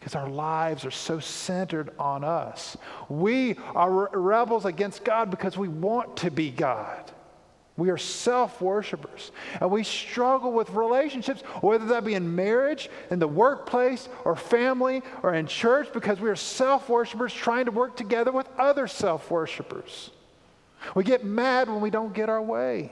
because 0.02 0.16
our 0.16 0.28
lives 0.28 0.84
are 0.84 0.90
so 0.90 1.20
centered 1.20 1.92
on 1.96 2.24
us. 2.24 2.76
We 3.08 3.54
are 3.76 4.08
rebels 4.12 4.64
against 4.64 5.04
God 5.04 5.30
because 5.30 5.56
we 5.56 5.68
want 5.68 6.16
to 6.18 6.30
be 6.32 6.50
God. 6.50 7.12
We 7.76 7.88
are 7.90 7.96
self 7.96 8.60
worshippers. 8.60 9.30
And 9.60 9.70
we 9.70 9.84
struggle 9.84 10.50
with 10.52 10.70
relationships, 10.70 11.42
whether 11.60 11.86
that 11.86 12.04
be 12.04 12.14
in 12.14 12.34
marriage, 12.34 12.90
in 13.10 13.20
the 13.20 13.28
workplace, 13.28 14.08
or 14.24 14.34
family, 14.34 15.02
or 15.22 15.34
in 15.34 15.46
church, 15.46 15.92
because 15.92 16.18
we 16.18 16.28
are 16.28 16.34
self 16.36 16.88
worshippers 16.88 17.32
trying 17.32 17.66
to 17.66 17.70
work 17.70 17.96
together 17.96 18.32
with 18.32 18.48
other 18.58 18.88
self 18.88 19.30
worshippers. 19.30 20.10
We 20.96 21.04
get 21.04 21.24
mad 21.24 21.68
when 21.68 21.80
we 21.80 21.90
don't 21.90 22.12
get 22.12 22.28
our 22.28 22.42
way. 22.42 22.90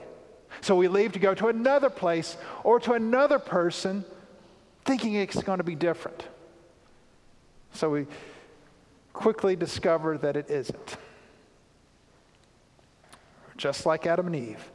So 0.61 0.77
we 0.77 0.87
leave 0.87 1.11
to 1.11 1.19
go 1.19 1.33
to 1.35 1.49
another 1.49 1.89
place 1.89 2.37
or 2.63 2.79
to 2.79 2.93
another 2.93 3.37
person 3.37 4.05
thinking 4.85 5.15
it's 5.15 5.43
going 5.43 5.57
to 5.57 5.65
be 5.65 5.75
different. 5.75 6.25
So 7.73 7.89
we 7.89 8.07
quickly 9.13 9.55
discover 9.55 10.17
that 10.17 10.35
it 10.35 10.49
isn't. 10.49 10.97
Just 13.57 13.85
like 13.85 14.07
Adam 14.07 14.27
and 14.27 14.35
Eve, 14.35 14.71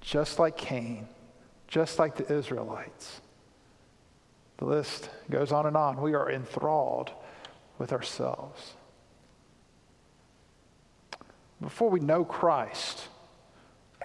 just 0.00 0.38
like 0.38 0.56
Cain, 0.56 1.08
just 1.68 1.98
like 1.98 2.16
the 2.16 2.32
Israelites. 2.32 3.20
The 4.58 4.66
list 4.66 5.10
goes 5.30 5.52
on 5.52 5.66
and 5.66 5.76
on. 5.76 6.00
We 6.00 6.14
are 6.14 6.30
enthralled 6.30 7.10
with 7.78 7.92
ourselves. 7.92 8.74
Before 11.60 11.90
we 11.90 12.00
know 12.00 12.24
Christ, 12.24 13.08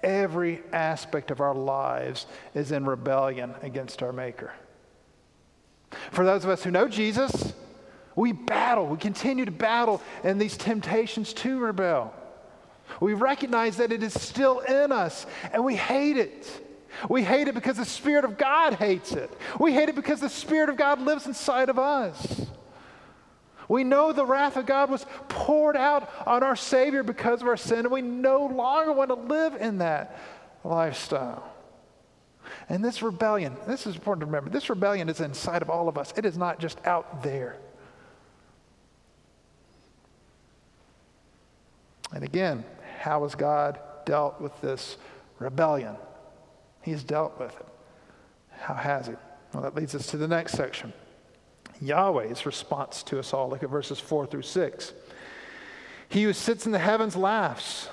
every 0.03 0.61
aspect 0.73 1.31
of 1.31 1.39
our 1.39 1.53
lives 1.53 2.25
is 2.53 2.71
in 2.71 2.85
rebellion 2.85 3.53
against 3.61 4.01
our 4.01 4.11
Maker. 4.11 4.53
For 6.11 6.25
those 6.25 6.43
of 6.43 6.49
us 6.49 6.63
who 6.63 6.71
know 6.71 6.87
Jesus, 6.87 7.53
we 8.15 8.31
battle, 8.31 8.87
we 8.87 8.97
continue 8.97 9.45
to 9.45 9.51
battle 9.51 10.01
in 10.23 10.37
these 10.37 10.57
temptations 10.57 11.33
to 11.33 11.59
rebel. 11.59 12.13
We 12.99 13.13
recognize 13.13 13.77
that 13.77 13.91
it 13.91 14.03
is 14.03 14.13
still 14.13 14.59
in 14.59 14.91
us 14.91 15.25
and 15.51 15.63
we 15.65 15.75
hate 15.75 16.17
it. 16.17 16.61
We 17.09 17.23
hate 17.23 17.47
it 17.47 17.55
because 17.55 17.77
the 17.77 17.85
Spirit 17.85 18.23
of 18.23 18.37
God 18.37 18.75
hates 18.75 19.11
it. 19.11 19.29
We 19.59 19.73
hate 19.73 19.89
it 19.89 19.95
because 19.95 20.21
the 20.21 20.29
Spirit 20.29 20.69
of 20.69 20.77
God 20.77 21.01
lives 21.01 21.27
inside 21.27 21.69
of 21.69 21.77
us. 21.77 22.45
We 23.67 23.83
know 23.83 24.13
the 24.13 24.25
wrath 24.25 24.57
of 24.57 24.65
God 24.65 24.89
was 24.89 25.05
poured 25.27 25.75
out 25.75 26.09
on 26.25 26.43
our 26.43 26.55
Savior 26.55 27.03
because 27.03 27.41
of 27.41 27.47
our 27.47 27.57
sin, 27.57 27.79
and 27.79 27.91
we 27.91 28.01
no 28.01 28.45
longer 28.45 28.93
want 28.93 29.09
to 29.09 29.15
live 29.15 29.55
in 29.55 29.79
that 29.79 30.19
lifestyle. 30.63 31.51
And 32.69 32.85
this 32.85 33.01
rebellion, 33.01 33.57
this 33.67 33.87
is 33.87 33.95
important 33.95 34.21
to 34.21 34.25
remember, 34.27 34.51
this 34.51 34.69
rebellion 34.69 35.09
is 35.09 35.19
inside 35.19 35.63
of 35.63 35.69
all 35.69 35.89
of 35.89 35.97
us. 35.97 36.13
It 36.15 36.25
is 36.25 36.37
not 36.37 36.59
just 36.59 36.85
out 36.85 37.23
there. 37.23 37.57
And 42.13 42.23
again, 42.23 42.63
how 42.99 43.23
has 43.23 43.35
God 43.35 43.79
dealt 44.05 44.39
with 44.39 44.59
this 44.61 44.97
rebellion? 45.39 45.95
He's 46.81 47.03
dealt 47.03 47.39
with 47.39 47.55
it. 47.55 47.65
How 48.51 48.75
has 48.75 49.07
He? 49.07 49.13
Well, 49.53 49.63
that 49.63 49.75
leads 49.75 49.95
us 49.95 50.07
to 50.07 50.17
the 50.17 50.27
next 50.27 50.53
section 50.53 50.93
Yahweh's 51.81 52.45
response 52.45 53.03
to 53.03 53.19
us 53.19 53.33
all. 53.33 53.49
Look 53.49 53.63
at 53.63 53.69
verses 53.69 53.99
4 53.99 54.27
through 54.27 54.43
6. 54.43 54.93
He 56.09 56.23
who 56.23 56.33
sits 56.33 56.65
in 56.65 56.71
the 56.71 56.79
heavens 56.79 57.15
laughs. 57.15 57.89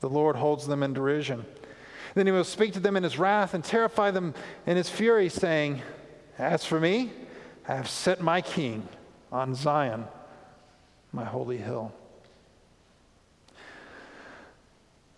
The 0.00 0.08
Lord 0.08 0.36
holds 0.36 0.66
them 0.66 0.82
in 0.82 0.94
derision. 0.94 1.44
Then 2.14 2.26
he 2.26 2.32
will 2.32 2.44
speak 2.44 2.72
to 2.74 2.80
them 2.80 2.96
in 2.96 3.02
his 3.02 3.18
wrath 3.18 3.54
and 3.54 3.62
terrify 3.62 4.10
them 4.10 4.34
in 4.66 4.76
his 4.76 4.88
fury, 4.88 5.28
saying, 5.28 5.82
As 6.38 6.64
for 6.64 6.80
me, 6.80 7.10
I 7.66 7.74
have 7.74 7.88
set 7.88 8.20
my 8.20 8.40
king 8.40 8.88
on 9.30 9.54
Zion, 9.54 10.06
my 11.12 11.24
holy 11.24 11.58
hill. 11.58 11.92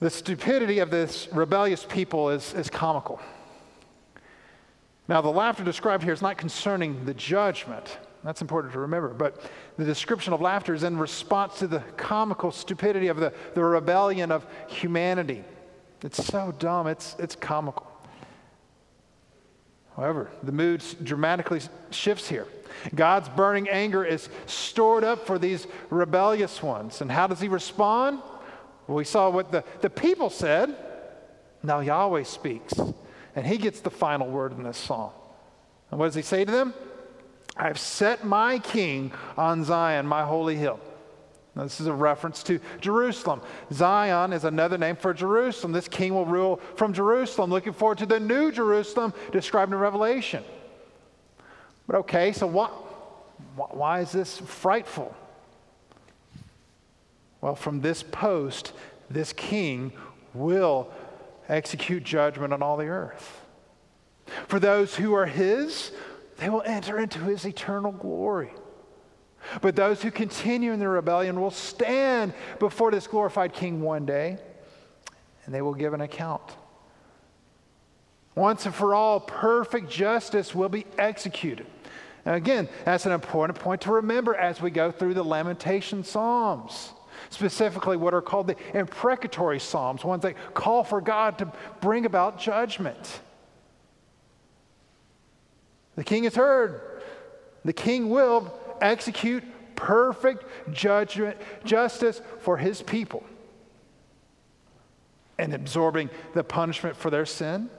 The 0.01 0.11
stupidity 0.11 0.79
of 0.79 0.91
this 0.91 1.29
rebellious 1.31 1.85
people 1.85 2.31
is, 2.31 2.55
is 2.55 2.71
comical. 2.71 3.21
Now, 5.09 5.21
the 5.21 5.31
laughter 5.31 5.63
described 5.63 6.03
here 6.03 6.13
is 6.13 6.23
not 6.23 6.39
concerning 6.39 7.05
the 7.05 7.13
judgment. 7.13 7.99
That's 8.25 8.41
important 8.41 8.73
to 8.73 8.81
remember. 8.81 9.11
But 9.11 9.43
the 9.77 9.85
description 9.85 10.33
of 10.33 10.41
laughter 10.41 10.73
is 10.73 10.85
in 10.85 10.99
response 10.99 11.59
to 11.59 11.67
the 11.67 11.81
comical 11.97 12.51
stupidity 12.51 13.09
of 13.09 13.19
the, 13.19 13.35
the 13.55 13.63
rebellion 13.63 14.33
of 14.33 14.47
humanity. 14.69 15.45
It's 16.03 16.25
so 16.25 16.55
dumb, 16.59 16.87
it's, 16.87 17.15
it's 17.19 17.37
comical. 17.37 17.87
However, 19.97 20.31
the 20.43 20.53
mood 20.53 20.83
dramatically 21.03 21.61
shifts 21.91 22.27
here. 22.27 22.47
God's 22.95 23.29
burning 23.29 23.69
anger 23.69 24.05
is 24.05 24.31
stored 24.47 25.05
up 25.05 25.27
for 25.27 25.39
these 25.39 25.67
rebellious 25.91 26.63
ones. 26.63 27.03
And 27.03 27.13
how 27.13 27.27
does 27.27 27.41
he 27.41 27.49
respond? 27.49 28.23
We 28.95 29.05
saw 29.05 29.31
what 29.31 29.53
the, 29.53 29.65
the 29.81 29.91
people 29.91 30.31
said. 30.31 30.75
Now 31.63 31.81
Yahweh 31.81 32.25
speaks, 32.25 32.75
and 33.37 33.47
he 33.47 33.57
gets 33.57 33.81
the 33.81 33.91
final 33.91 34.29
word 34.29 34.53
in 34.53 34.63
this 34.63 34.79
psalm. 34.79 35.13
And 35.91 36.01
what 36.01 36.07
does 36.07 36.15
he 36.15 36.23
say 36.23 36.45
to 36.45 36.51
them? 36.51 36.75
I've 37.57 37.79
set 37.79 38.25
my 38.25 38.59
king 38.59 39.13
on 39.37 39.65
Zion, 39.65 40.07
my 40.07 40.25
holy 40.25 40.57
hill. 40.57 40.81
Now, 41.55 41.65
this 41.65 41.81
is 41.81 41.89
a 41.89 41.93
reference 41.93 42.43
to 42.45 42.61
Jerusalem. 42.81 43.43
Zion 43.73 44.33
is 44.33 44.45
another 44.45 44.79
name 44.79 44.97
for 44.97 45.13
Jerusalem. 45.13 45.73
This 45.73 45.89
king 45.89 46.15
will 46.15 46.25
rule 46.25 46.61
from 46.77 46.93
Jerusalem, 46.93 47.51
looking 47.51 47.73
forward 47.73 47.99
to 47.99 48.07
the 48.07 48.21
new 48.21 48.53
Jerusalem 48.53 49.13
described 49.33 49.73
in 49.73 49.79
Revelation. 49.79 50.45
But 51.89 51.97
okay, 51.97 52.33
so 52.33 52.47
what, 52.47 52.71
why 53.57 54.01
is 54.01 54.13
this 54.13 54.39
frightful? 54.39 55.15
Well, 57.41 57.55
from 57.55 57.81
this 57.81 58.03
post, 58.03 58.73
this 59.09 59.33
king 59.33 59.93
will 60.35 60.93
execute 61.49 62.05
judgment 62.05 62.53
on 62.53 62.63
all 62.63 62.77
the 62.77 62.87
earth. 62.87 63.45
For 64.47 64.61
those 64.61 64.95
who 64.95 65.15
are 65.15 65.27
his, 65.27 65.91
they 66.39 66.49
will 66.49 66.63
enter 66.65 66.99
into 66.99 67.19
his 67.21 67.45
eternal 67.45 67.93
glory. 67.93 68.53
But 69.61 69.75
those 69.75 70.03
who 70.03 70.11
continue 70.11 70.73
in 70.73 70.79
their 70.79 70.91
rebellion 70.91 71.41
will 71.41 71.51
stand 71.51 72.35
before 72.59 72.91
this 72.91 73.07
glorified 73.07 73.53
king 73.53 73.81
one 73.81 74.07
day, 74.07 74.39
and 75.45 75.55
they 75.55 75.63
will 75.63 75.75
give 75.75 75.95
an 75.95 76.03
account. 76.03 76.43
Once 78.35 78.65
and 78.67 78.75
for 78.75 78.95
all, 78.95 79.19
perfect 79.19 79.91
justice 79.91 80.55
will 80.55 80.69
be 80.69 80.87
executed. 80.99 81.67
And 82.25 82.37
again, 82.37 82.69
that's 82.85 83.07
an 83.07 83.13
important 83.13 83.59
point 83.59 83.81
to 83.83 83.93
remember 83.93 84.35
as 84.35 84.61
we 84.61 84.71
go 84.71 84.91
through 84.91 85.15
the 85.15 85.25
Lamentation 85.25 86.05
Psalms, 86.05 86.93
specifically 87.29 87.97
what 87.97 88.15
are 88.15 88.23
called 88.23 88.47
the 88.47 88.57
imprecatory 88.75 89.61
Psalms, 89.61 90.05
ones 90.05 90.23
that 90.23 90.55
call 90.55 90.83
for 90.85 91.01
God 91.01 91.39
to 91.39 91.53
bring 91.81 92.07
about 92.07 92.39
judgment. 92.39 93.21
The 95.97 96.05
king 96.05 96.25
is 96.25 96.35
heard. 96.35 96.81
The 97.65 97.73
king 97.73 98.09
will 98.09 98.53
execute 98.81 99.45
perfect 99.77 100.45
judgment, 100.73 101.37
justice 101.65 102.23
for 102.41 102.57
his 102.57 102.83
people 102.83 103.25
and 105.41 105.55
absorbing 105.55 106.11
the 106.35 106.45
punishment 106.45 106.95
for 106.95 107.11
their 107.11 107.27
sin. 107.27 107.71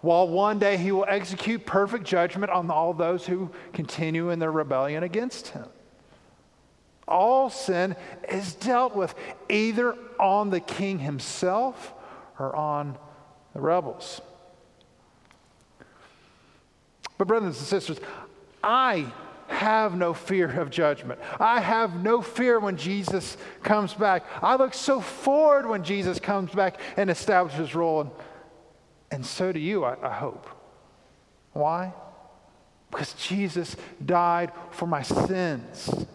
While 0.00 0.28
one 0.28 0.58
day 0.58 0.76
he 0.76 0.90
will 0.90 1.04
execute 1.06 1.66
perfect 1.66 2.04
judgment 2.04 2.50
on 2.50 2.70
all 2.70 2.94
those 2.94 3.26
who 3.26 3.50
continue 3.72 4.30
in 4.30 4.38
their 4.38 4.50
rebellion 4.50 5.02
against 5.02 5.48
him. 5.48 5.66
All 7.12 7.50
sin 7.50 7.94
is 8.26 8.54
dealt 8.54 8.96
with 8.96 9.14
either 9.50 9.94
on 10.18 10.48
the 10.48 10.60
king 10.60 10.98
himself 10.98 11.92
or 12.38 12.56
on 12.56 12.96
the 13.52 13.60
rebels. 13.60 14.22
But, 17.18 17.28
brothers 17.28 17.58
and 17.58 17.66
sisters, 17.66 18.00
I 18.64 19.12
have 19.48 19.94
no 19.94 20.14
fear 20.14 20.48
of 20.58 20.70
judgment. 20.70 21.20
I 21.38 21.60
have 21.60 22.02
no 22.02 22.22
fear 22.22 22.58
when 22.58 22.78
Jesus 22.78 23.36
comes 23.62 23.92
back. 23.92 24.24
I 24.42 24.56
look 24.56 24.72
so 24.72 24.98
forward 24.98 25.68
when 25.68 25.84
Jesus 25.84 26.18
comes 26.18 26.50
back 26.52 26.80
and 26.96 27.10
establishes 27.10 27.74
role. 27.74 28.00
And, 28.00 28.10
and 29.10 29.26
so 29.26 29.52
do 29.52 29.60
you, 29.60 29.84
I, 29.84 29.96
I 30.02 30.14
hope. 30.14 30.48
Why? 31.52 31.92
Because 32.90 33.12
Jesus 33.12 33.76
died 34.02 34.50
for 34.70 34.86
my 34.86 35.02
sins. 35.02 36.06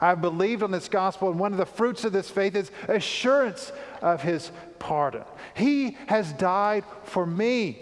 I've 0.00 0.20
believed 0.20 0.62
on 0.62 0.70
this 0.70 0.88
gospel, 0.88 1.30
and 1.30 1.38
one 1.38 1.52
of 1.52 1.58
the 1.58 1.66
fruits 1.66 2.04
of 2.04 2.12
this 2.12 2.28
faith 2.28 2.54
is 2.54 2.70
assurance 2.88 3.72
of 4.02 4.22
his 4.22 4.50
pardon. 4.78 5.24
He 5.54 5.96
has 6.06 6.32
died 6.34 6.84
for 7.04 7.26
me. 7.26 7.78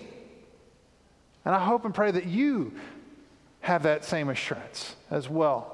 And 1.44 1.54
I 1.54 1.64
hope 1.64 1.84
and 1.84 1.94
pray 1.94 2.10
that 2.10 2.26
you 2.26 2.72
have 3.60 3.82
that 3.82 4.04
same 4.04 4.28
assurance 4.28 4.96
as 5.10 5.28
well. 5.28 5.70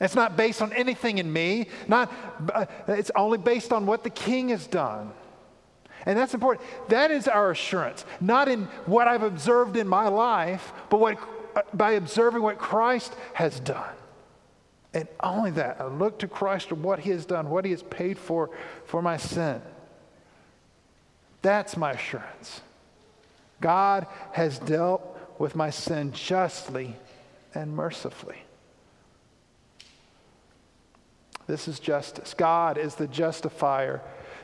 It's 0.00 0.14
not 0.14 0.36
based 0.36 0.60
on 0.60 0.72
anything 0.72 1.18
in 1.18 1.32
me, 1.32 1.68
not, 1.88 2.12
uh, 2.52 2.66
it's 2.88 3.10
only 3.16 3.38
based 3.38 3.72
on 3.72 3.86
what 3.86 4.04
the 4.04 4.10
king 4.10 4.50
has 4.50 4.66
done. 4.66 5.12
And 6.04 6.18
that's 6.18 6.34
important. 6.34 6.66
That 6.88 7.10
is 7.10 7.26
our 7.26 7.50
assurance, 7.50 8.04
not 8.20 8.48
in 8.48 8.64
what 8.84 9.08
I've 9.08 9.22
observed 9.22 9.76
in 9.76 9.88
my 9.88 10.08
life, 10.08 10.72
but 10.90 11.00
what, 11.00 11.18
uh, 11.54 11.62
by 11.72 11.92
observing 11.92 12.42
what 12.42 12.58
Christ 12.58 13.14
has 13.34 13.58
done. 13.58 13.94
And 14.96 15.06
only 15.20 15.50
that. 15.50 15.78
I 15.78 15.84
look 15.88 16.20
to 16.20 16.26
Christ 16.26 16.70
for 16.70 16.74
what 16.76 17.00
he 17.00 17.10
has 17.10 17.26
done, 17.26 17.50
what 17.50 17.66
he 17.66 17.70
has 17.72 17.82
paid 17.82 18.16
for 18.16 18.48
for 18.86 19.02
my 19.02 19.18
sin. 19.18 19.60
That's 21.42 21.76
my 21.76 21.92
assurance. 21.92 22.62
God 23.60 24.06
has 24.32 24.58
dealt 24.58 25.02
with 25.38 25.54
my 25.54 25.68
sin 25.68 26.12
justly 26.12 26.96
and 27.54 27.76
mercifully. 27.76 28.38
This 31.46 31.68
is 31.68 31.78
justice. 31.78 32.32
God 32.32 32.78
is 32.78 32.94
the 32.94 33.06
justifier, 33.06 34.00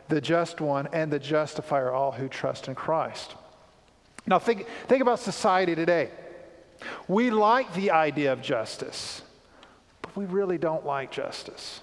the 0.08 0.20
just 0.20 0.60
one, 0.60 0.86
and 0.92 1.10
the 1.10 1.18
justifier 1.18 1.90
all 1.90 2.12
who 2.12 2.28
trust 2.28 2.68
in 2.68 2.74
Christ. 2.74 3.34
Now, 4.26 4.38
think, 4.38 4.66
think 4.86 5.00
about 5.00 5.18
society 5.18 5.74
today. 5.74 6.10
We 7.08 7.30
like 7.30 7.72
the 7.72 7.90
idea 7.92 8.34
of 8.34 8.42
justice, 8.42 9.22
we 10.14 10.24
really 10.26 10.58
don't 10.58 10.84
like 10.84 11.10
justice. 11.10 11.80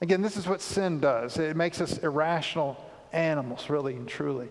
Again, 0.00 0.20
this 0.20 0.36
is 0.36 0.46
what 0.46 0.60
sin 0.60 1.00
does 1.00 1.38
it 1.38 1.56
makes 1.56 1.80
us 1.80 1.98
irrational 1.98 2.76
animals, 3.12 3.70
really 3.70 3.94
and 3.94 4.06
truly. 4.06 4.48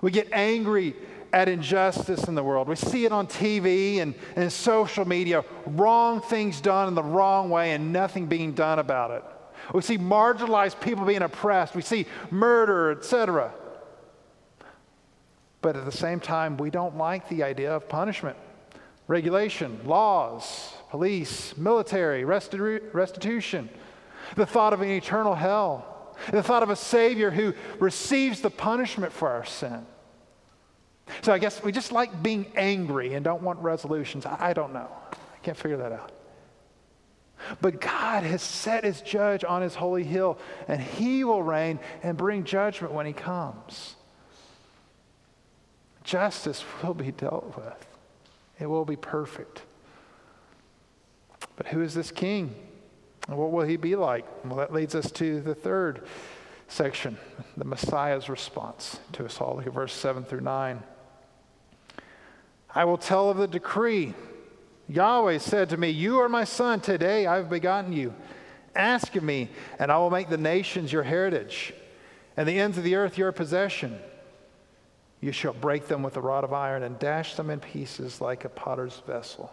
We 0.00 0.10
get 0.12 0.28
angry 0.32 0.94
at 1.32 1.48
injustice 1.48 2.24
in 2.24 2.34
the 2.34 2.42
world. 2.42 2.68
We 2.68 2.76
see 2.76 3.04
it 3.04 3.12
on 3.12 3.26
TV 3.26 3.98
and, 3.98 4.14
and 4.36 4.52
social 4.52 5.06
media, 5.06 5.44
wrong 5.66 6.20
things 6.20 6.60
done 6.60 6.88
in 6.88 6.94
the 6.94 7.02
wrong 7.02 7.50
way 7.50 7.72
and 7.72 7.92
nothing 7.92 8.26
being 8.26 8.52
done 8.52 8.78
about 8.78 9.10
it. 9.10 9.24
We 9.74 9.82
see 9.82 9.98
marginalized 9.98 10.80
people 10.80 11.04
being 11.04 11.22
oppressed. 11.22 11.74
We 11.74 11.82
see 11.82 12.06
murder, 12.30 12.92
etc. 12.92 13.52
But 15.60 15.76
at 15.76 15.84
the 15.84 15.92
same 15.92 16.20
time, 16.20 16.56
we 16.56 16.70
don't 16.70 16.96
like 16.96 17.28
the 17.28 17.42
idea 17.42 17.74
of 17.74 17.88
punishment, 17.88 18.36
regulation, 19.08 19.80
laws, 19.84 20.72
police, 20.90 21.56
military, 21.56 22.22
restitu- 22.22 22.94
restitution, 22.94 23.68
the 24.36 24.46
thought 24.46 24.72
of 24.72 24.82
an 24.82 24.88
eternal 24.88 25.34
hell 25.34 25.98
the 26.30 26.42
thought 26.42 26.62
of 26.62 26.70
a 26.70 26.76
Savior 26.76 27.30
who 27.30 27.54
receives 27.78 28.40
the 28.40 28.50
punishment 28.50 29.12
for 29.12 29.28
our 29.28 29.44
sin. 29.44 29.86
So 31.22 31.32
I 31.32 31.38
guess 31.38 31.62
we 31.62 31.72
just 31.72 31.92
like 31.92 32.22
being 32.22 32.46
angry 32.54 33.14
and 33.14 33.24
don't 33.24 33.42
want 33.42 33.58
resolutions. 33.60 34.26
I 34.26 34.52
don't 34.52 34.72
know. 34.72 34.90
I 35.12 35.38
can't 35.42 35.56
figure 35.56 35.78
that 35.78 35.92
out. 35.92 36.12
But 37.60 37.80
God 37.80 38.24
has 38.24 38.42
set 38.42 38.84
his 38.84 39.00
judge 39.00 39.44
on 39.44 39.62
his 39.62 39.74
holy 39.74 40.04
hill, 40.04 40.38
and 40.66 40.80
he 40.80 41.24
will 41.24 41.42
reign 41.42 41.78
and 42.02 42.16
bring 42.16 42.44
judgment 42.44 42.92
when 42.92 43.06
he 43.06 43.12
comes. 43.12 43.94
Justice 46.02 46.64
will 46.82 46.94
be 46.94 47.12
dealt 47.12 47.56
with, 47.56 47.86
it 48.58 48.66
will 48.66 48.84
be 48.84 48.96
perfect. 48.96 49.62
But 51.56 51.68
who 51.68 51.82
is 51.82 51.94
this 51.94 52.10
king? 52.10 52.54
And 53.28 53.36
what 53.36 53.50
will 53.50 53.64
he 53.64 53.76
be 53.76 53.96
like? 53.96 54.24
Well, 54.44 54.56
that 54.56 54.72
leads 54.72 54.94
us 54.94 55.10
to 55.12 55.40
the 55.40 55.54
third 55.54 56.06
section, 56.68 57.18
the 57.56 57.64
Messiah's 57.64 58.28
response 58.28 59.00
to 59.12 59.24
us 59.24 59.40
all. 59.40 59.56
Look 59.56 59.66
at 59.66 59.72
verse 59.72 59.92
7 59.92 60.24
through 60.24 60.40
9. 60.40 60.82
I 62.74 62.84
will 62.84 62.98
tell 62.98 63.30
of 63.30 63.38
the 63.38 63.48
decree. 63.48 64.14
Yahweh 64.88 65.38
said 65.38 65.70
to 65.70 65.76
me, 65.76 65.90
You 65.90 66.18
are 66.20 66.28
my 66.28 66.44
son, 66.44 66.80
today 66.80 67.26
I've 67.26 67.50
begotten 67.50 67.92
you. 67.92 68.14
Ask 68.74 69.16
of 69.16 69.22
me, 69.22 69.50
and 69.78 69.90
I 69.90 69.98
will 69.98 70.10
make 70.10 70.28
the 70.28 70.36
nations 70.36 70.92
your 70.92 71.02
heritage, 71.02 71.74
and 72.36 72.48
the 72.48 72.58
ends 72.58 72.78
of 72.78 72.84
the 72.84 72.94
earth 72.94 73.18
your 73.18 73.32
possession. 73.32 73.98
You 75.20 75.32
shall 75.32 75.52
break 75.52 75.88
them 75.88 76.02
with 76.02 76.16
a 76.16 76.20
rod 76.20 76.44
of 76.44 76.52
iron 76.52 76.82
and 76.82 76.98
dash 76.98 77.34
them 77.34 77.50
in 77.50 77.60
pieces 77.60 78.20
like 78.20 78.44
a 78.44 78.48
potter's 78.48 79.02
vessel. 79.06 79.52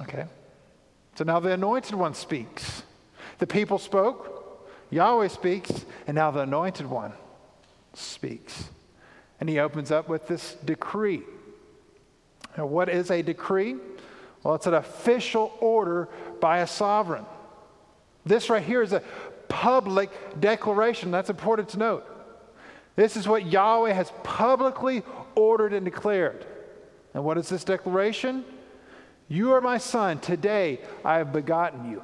Okay? 0.00 0.26
So 1.16 1.24
now 1.24 1.40
the 1.40 1.52
anointed 1.52 1.94
one 1.94 2.14
speaks. 2.14 2.82
The 3.38 3.46
people 3.46 3.78
spoke, 3.78 4.68
Yahweh 4.90 5.28
speaks, 5.28 5.84
and 6.06 6.14
now 6.14 6.30
the 6.30 6.40
anointed 6.40 6.86
one 6.86 7.12
speaks. 7.94 8.68
And 9.40 9.48
he 9.48 9.58
opens 9.58 9.90
up 9.90 10.08
with 10.08 10.28
this 10.28 10.54
decree. 10.64 11.22
Now, 12.56 12.66
what 12.66 12.88
is 12.88 13.10
a 13.10 13.22
decree? 13.22 13.76
Well, 14.42 14.54
it's 14.54 14.66
an 14.66 14.74
official 14.74 15.52
order 15.60 16.08
by 16.40 16.58
a 16.58 16.66
sovereign. 16.66 17.26
This 18.24 18.48
right 18.48 18.62
here 18.62 18.82
is 18.82 18.92
a 18.92 19.02
public 19.48 20.10
declaration. 20.40 21.10
That's 21.10 21.30
important 21.30 21.68
to 21.70 21.78
note. 21.78 22.15
This 22.96 23.16
is 23.16 23.28
what 23.28 23.46
Yahweh 23.46 23.92
has 23.92 24.10
publicly 24.22 25.02
ordered 25.34 25.72
and 25.72 25.84
declared. 25.84 26.46
And 27.14 27.22
what 27.24 27.38
is 27.38 27.48
this 27.48 27.62
declaration? 27.62 28.44
You 29.28 29.52
are 29.52 29.60
my 29.60 29.78
son. 29.78 30.18
Today 30.18 30.80
I 31.04 31.18
have 31.18 31.32
begotten 31.32 31.90
you. 31.90 32.02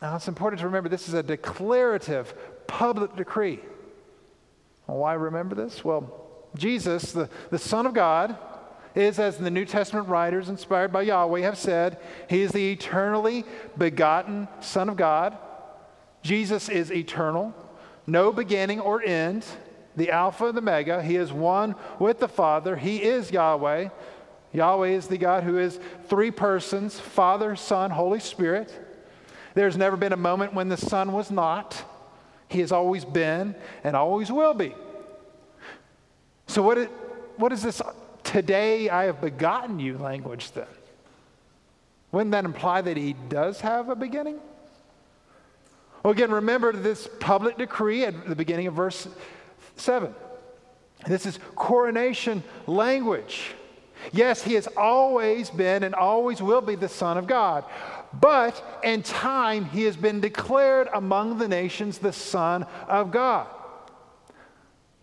Now, 0.00 0.14
it's 0.16 0.28
important 0.28 0.60
to 0.60 0.66
remember 0.66 0.88
this 0.88 1.08
is 1.08 1.14
a 1.14 1.22
declarative 1.22 2.32
public 2.66 3.16
decree. 3.16 3.60
why 4.86 5.14
remember 5.14 5.56
this? 5.56 5.84
Well, 5.84 6.12
Jesus, 6.56 7.12
the, 7.12 7.28
the 7.50 7.58
Son 7.58 7.84
of 7.84 7.94
God, 7.94 8.36
is, 8.94 9.18
as 9.18 9.38
the 9.38 9.50
New 9.50 9.64
Testament 9.64 10.08
writers 10.08 10.48
inspired 10.48 10.92
by 10.92 11.02
Yahweh 11.02 11.40
have 11.40 11.58
said, 11.58 11.98
he 12.28 12.42
is 12.42 12.52
the 12.52 12.72
eternally 12.72 13.44
begotten 13.76 14.48
Son 14.60 14.88
of 14.88 14.96
God. 14.96 15.36
Jesus 16.22 16.68
is 16.68 16.92
eternal, 16.92 17.54
no 18.08 18.32
beginning 18.32 18.80
or 18.80 19.02
end, 19.02 19.44
the 19.96 20.10
Alpha 20.10 20.46
and 20.46 20.56
the 20.56 20.62
Omega. 20.62 21.02
He 21.02 21.16
is 21.16 21.32
one 21.32 21.74
with 21.98 22.18
the 22.18 22.28
Father. 22.28 22.76
He 22.76 23.02
is 23.02 23.30
Yahweh. 23.30 23.88
Yahweh 24.52 24.88
is 24.88 25.08
the 25.08 25.18
God 25.18 25.44
who 25.44 25.58
is 25.58 25.78
three 26.08 26.30
persons 26.30 26.98
Father, 26.98 27.54
Son, 27.54 27.90
Holy 27.90 28.20
Spirit. 28.20 28.72
There's 29.54 29.76
never 29.76 29.96
been 29.96 30.12
a 30.12 30.16
moment 30.16 30.54
when 30.54 30.68
the 30.68 30.76
Son 30.76 31.12
was 31.12 31.30
not. 31.30 31.84
He 32.48 32.60
has 32.60 32.72
always 32.72 33.04
been 33.04 33.54
and 33.84 33.94
always 33.94 34.32
will 34.32 34.54
be. 34.54 34.74
So, 36.46 36.62
what, 36.62 37.52
is 37.52 37.62
this 37.62 37.82
today 38.24 38.88
I 38.88 39.04
have 39.04 39.20
begotten 39.20 39.78
you 39.78 39.98
language 39.98 40.52
then? 40.52 40.66
Wouldn't 42.10 42.30
that 42.30 42.46
imply 42.46 42.80
that 42.80 42.96
he 42.96 43.14
does 43.28 43.60
have 43.60 43.90
a 43.90 43.96
beginning? 43.96 44.38
Well, 46.02 46.12
again, 46.12 46.30
remember 46.30 46.72
this 46.72 47.08
public 47.20 47.58
decree 47.58 48.04
at 48.04 48.28
the 48.28 48.36
beginning 48.36 48.66
of 48.66 48.74
verse 48.74 49.08
7. 49.76 50.14
This 51.06 51.26
is 51.26 51.38
coronation 51.54 52.42
language. 52.66 53.54
Yes, 54.12 54.42
he 54.42 54.54
has 54.54 54.66
always 54.76 55.50
been 55.50 55.82
and 55.82 55.94
always 55.94 56.40
will 56.40 56.60
be 56.60 56.74
the 56.74 56.88
Son 56.88 57.18
of 57.18 57.26
God. 57.26 57.64
But 58.12 58.80
in 58.82 59.02
time, 59.02 59.64
he 59.66 59.84
has 59.84 59.96
been 59.96 60.20
declared 60.20 60.88
among 60.94 61.38
the 61.38 61.48
nations 61.48 61.98
the 61.98 62.12
Son 62.12 62.64
of 62.86 63.10
God. 63.10 63.46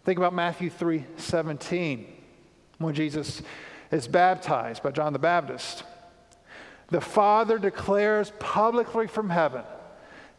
Think 0.06 0.18
about 0.18 0.34
Matthew 0.34 0.70
3 0.70 1.04
17, 1.18 2.08
when 2.78 2.94
Jesus 2.94 3.42
is 3.92 4.08
baptized 4.08 4.84
by 4.84 4.92
John 4.92 5.14
the 5.14 5.20
Baptist. 5.20 5.84
The 6.90 7.02
Father 7.02 7.58
declares 7.58 8.32
publicly 8.40 9.08
from 9.08 9.30
heaven, 9.30 9.64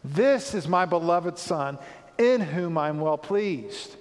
This 0.05 0.55
is 0.55 0.69
my 0.69 0.85
beloved 0.85 1.39
Son, 1.39 1.79
in 2.19 2.41
whom 2.41 2.79
I'm 2.79 3.01
well 3.01 3.19
pleased. 3.19 3.97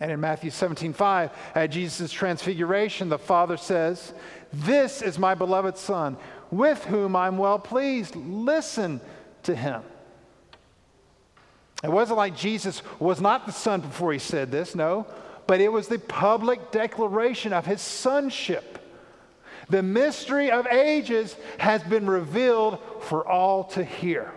And 0.00 0.10
in 0.10 0.20
Matthew 0.20 0.50
17, 0.50 0.94
5, 0.94 1.30
at 1.54 1.70
Jesus' 1.70 2.10
transfiguration, 2.10 3.08
the 3.08 3.18
Father 3.18 3.56
says, 3.56 4.14
This 4.52 5.02
is 5.02 5.18
my 5.18 5.34
beloved 5.34 5.76
Son, 5.76 6.16
with 6.50 6.82
whom 6.84 7.14
I'm 7.14 7.36
well 7.36 7.58
pleased. 7.58 8.16
Listen 8.16 9.00
to 9.42 9.54
him. 9.54 9.82
It 11.82 11.90
wasn't 11.90 12.18
like 12.18 12.36
Jesus 12.36 12.82
was 12.98 13.20
not 13.20 13.46
the 13.46 13.52
Son 13.52 13.80
before 13.80 14.12
he 14.12 14.18
said 14.18 14.50
this, 14.50 14.74
no, 14.74 15.06
but 15.46 15.60
it 15.60 15.72
was 15.72 15.88
the 15.88 15.98
public 15.98 16.70
declaration 16.70 17.52
of 17.52 17.64
his 17.64 17.80
sonship. 17.80 18.78
The 19.70 19.82
mystery 19.82 20.50
of 20.50 20.66
ages 20.66 21.36
has 21.58 21.82
been 21.84 22.06
revealed 22.06 22.78
for 23.02 23.26
all 23.26 23.64
to 23.64 23.84
hear. 23.84 24.32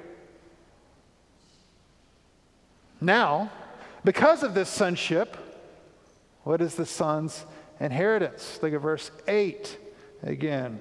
Now, 3.01 3.51
because 4.05 4.43
of 4.43 4.53
this 4.53 4.69
sonship, 4.69 5.35
what 6.43 6.61
is 6.61 6.75
the 6.75 6.85
son's 6.85 7.45
inheritance? 7.79 8.59
Look 8.61 8.73
at 8.73 8.81
verse 8.81 9.11
8 9.27 9.77
again. 10.21 10.79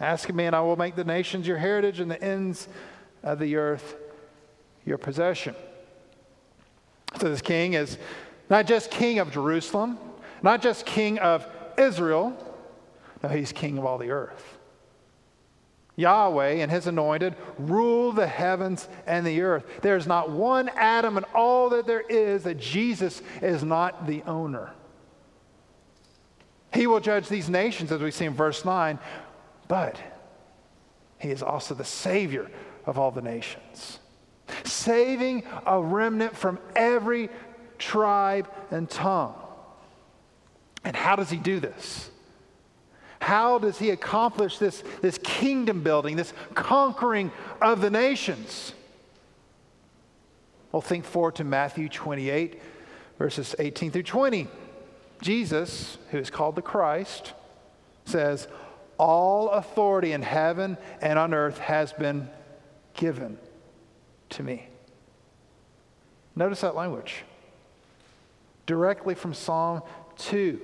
Ask 0.00 0.32
me, 0.32 0.46
and 0.46 0.54
I 0.54 0.60
will 0.60 0.76
make 0.76 0.94
the 0.94 1.04
nations 1.04 1.46
your 1.46 1.58
heritage 1.58 1.98
and 1.98 2.10
the 2.10 2.22
ends 2.22 2.68
of 3.22 3.40
the 3.40 3.56
earth 3.56 3.96
your 4.84 4.96
possession. 4.96 5.56
So, 7.20 7.28
this 7.28 7.42
king 7.42 7.74
is 7.74 7.98
not 8.48 8.66
just 8.66 8.90
king 8.90 9.18
of 9.18 9.32
Jerusalem, 9.32 9.98
not 10.42 10.62
just 10.62 10.86
king 10.86 11.18
of 11.18 11.46
Israel, 11.76 12.47
no, 13.22 13.28
he's 13.28 13.52
king 13.52 13.78
of 13.78 13.84
all 13.84 13.98
the 13.98 14.10
earth. 14.10 14.58
Yahweh 15.96 16.50
and 16.50 16.70
his 16.70 16.86
anointed 16.86 17.34
rule 17.58 18.12
the 18.12 18.26
heavens 18.26 18.88
and 19.04 19.26
the 19.26 19.40
earth. 19.40 19.64
There's 19.82 20.06
not 20.06 20.30
one 20.30 20.68
atom 20.68 21.16
in 21.16 21.24
all 21.34 21.70
that 21.70 21.88
there 21.88 22.02
is 22.02 22.44
that 22.44 22.58
Jesus 22.58 23.20
is 23.42 23.64
not 23.64 24.06
the 24.06 24.22
owner. 24.22 24.70
He 26.72 26.86
will 26.86 27.00
judge 27.00 27.28
these 27.28 27.48
nations, 27.48 27.90
as 27.90 28.00
we 28.00 28.12
see 28.12 28.26
in 28.26 28.34
verse 28.34 28.64
9, 28.64 29.00
but 29.66 29.98
he 31.18 31.30
is 31.30 31.42
also 31.42 31.74
the 31.74 31.84
Savior 31.84 32.48
of 32.86 32.96
all 32.96 33.10
the 33.10 33.22
nations, 33.22 33.98
saving 34.64 35.42
a 35.66 35.80
remnant 35.80 36.36
from 36.36 36.60
every 36.76 37.28
tribe 37.78 38.48
and 38.70 38.88
tongue. 38.88 39.34
And 40.84 40.94
how 40.94 41.16
does 41.16 41.30
he 41.30 41.38
do 41.38 41.58
this? 41.58 42.10
How 43.20 43.58
does 43.58 43.78
he 43.78 43.90
accomplish 43.90 44.58
this, 44.58 44.82
this 45.00 45.18
kingdom 45.18 45.82
building, 45.82 46.16
this 46.16 46.32
conquering 46.54 47.32
of 47.60 47.80
the 47.80 47.90
nations? 47.90 48.72
Well, 50.72 50.82
think 50.82 51.04
forward 51.04 51.36
to 51.36 51.44
Matthew 51.44 51.88
28, 51.88 52.60
verses 53.18 53.54
18 53.58 53.90
through 53.90 54.02
20. 54.02 54.48
Jesus, 55.20 55.98
who 56.10 56.18
is 56.18 56.30
called 56.30 56.54
the 56.54 56.62
Christ, 56.62 57.32
says, 58.04 58.46
All 58.98 59.50
authority 59.50 60.12
in 60.12 60.22
heaven 60.22 60.76
and 61.00 61.18
on 61.18 61.34
earth 61.34 61.58
has 61.58 61.92
been 61.92 62.28
given 62.94 63.38
to 64.30 64.42
me. 64.42 64.68
Notice 66.36 66.60
that 66.60 66.76
language. 66.76 67.24
Directly 68.66 69.14
from 69.14 69.34
Psalm 69.34 69.82
2. 70.18 70.60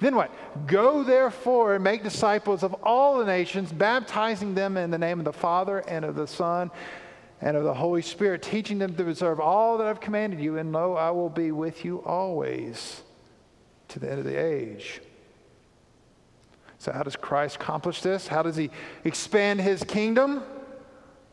Then 0.00 0.16
what? 0.16 0.30
Go 0.66 1.02
therefore 1.02 1.74
and 1.74 1.84
make 1.84 2.02
disciples 2.02 2.62
of 2.62 2.74
all 2.82 3.18
the 3.18 3.24
nations, 3.24 3.72
baptizing 3.72 4.54
them 4.54 4.76
in 4.76 4.90
the 4.90 4.98
name 4.98 5.18
of 5.18 5.24
the 5.24 5.32
Father 5.32 5.78
and 5.80 6.04
of 6.04 6.14
the 6.14 6.26
Son 6.26 6.70
and 7.40 7.56
of 7.56 7.64
the 7.64 7.74
Holy 7.74 8.02
Spirit, 8.02 8.42
teaching 8.42 8.78
them 8.78 8.94
to 8.94 9.08
observe 9.08 9.40
all 9.40 9.78
that 9.78 9.86
I've 9.86 10.00
commanded 10.00 10.40
you, 10.40 10.56
and 10.56 10.72
lo, 10.72 10.94
I 10.94 11.10
will 11.10 11.28
be 11.28 11.52
with 11.52 11.84
you 11.84 11.98
always 12.04 13.02
to 13.88 13.98
the 13.98 14.10
end 14.10 14.18
of 14.18 14.24
the 14.24 14.36
age. 14.36 15.00
So, 16.78 16.92
how 16.92 17.02
does 17.02 17.16
Christ 17.16 17.56
accomplish 17.56 18.02
this? 18.02 18.26
How 18.26 18.42
does 18.42 18.56
he 18.56 18.70
expand 19.04 19.60
his 19.60 19.82
kingdom? 19.82 20.42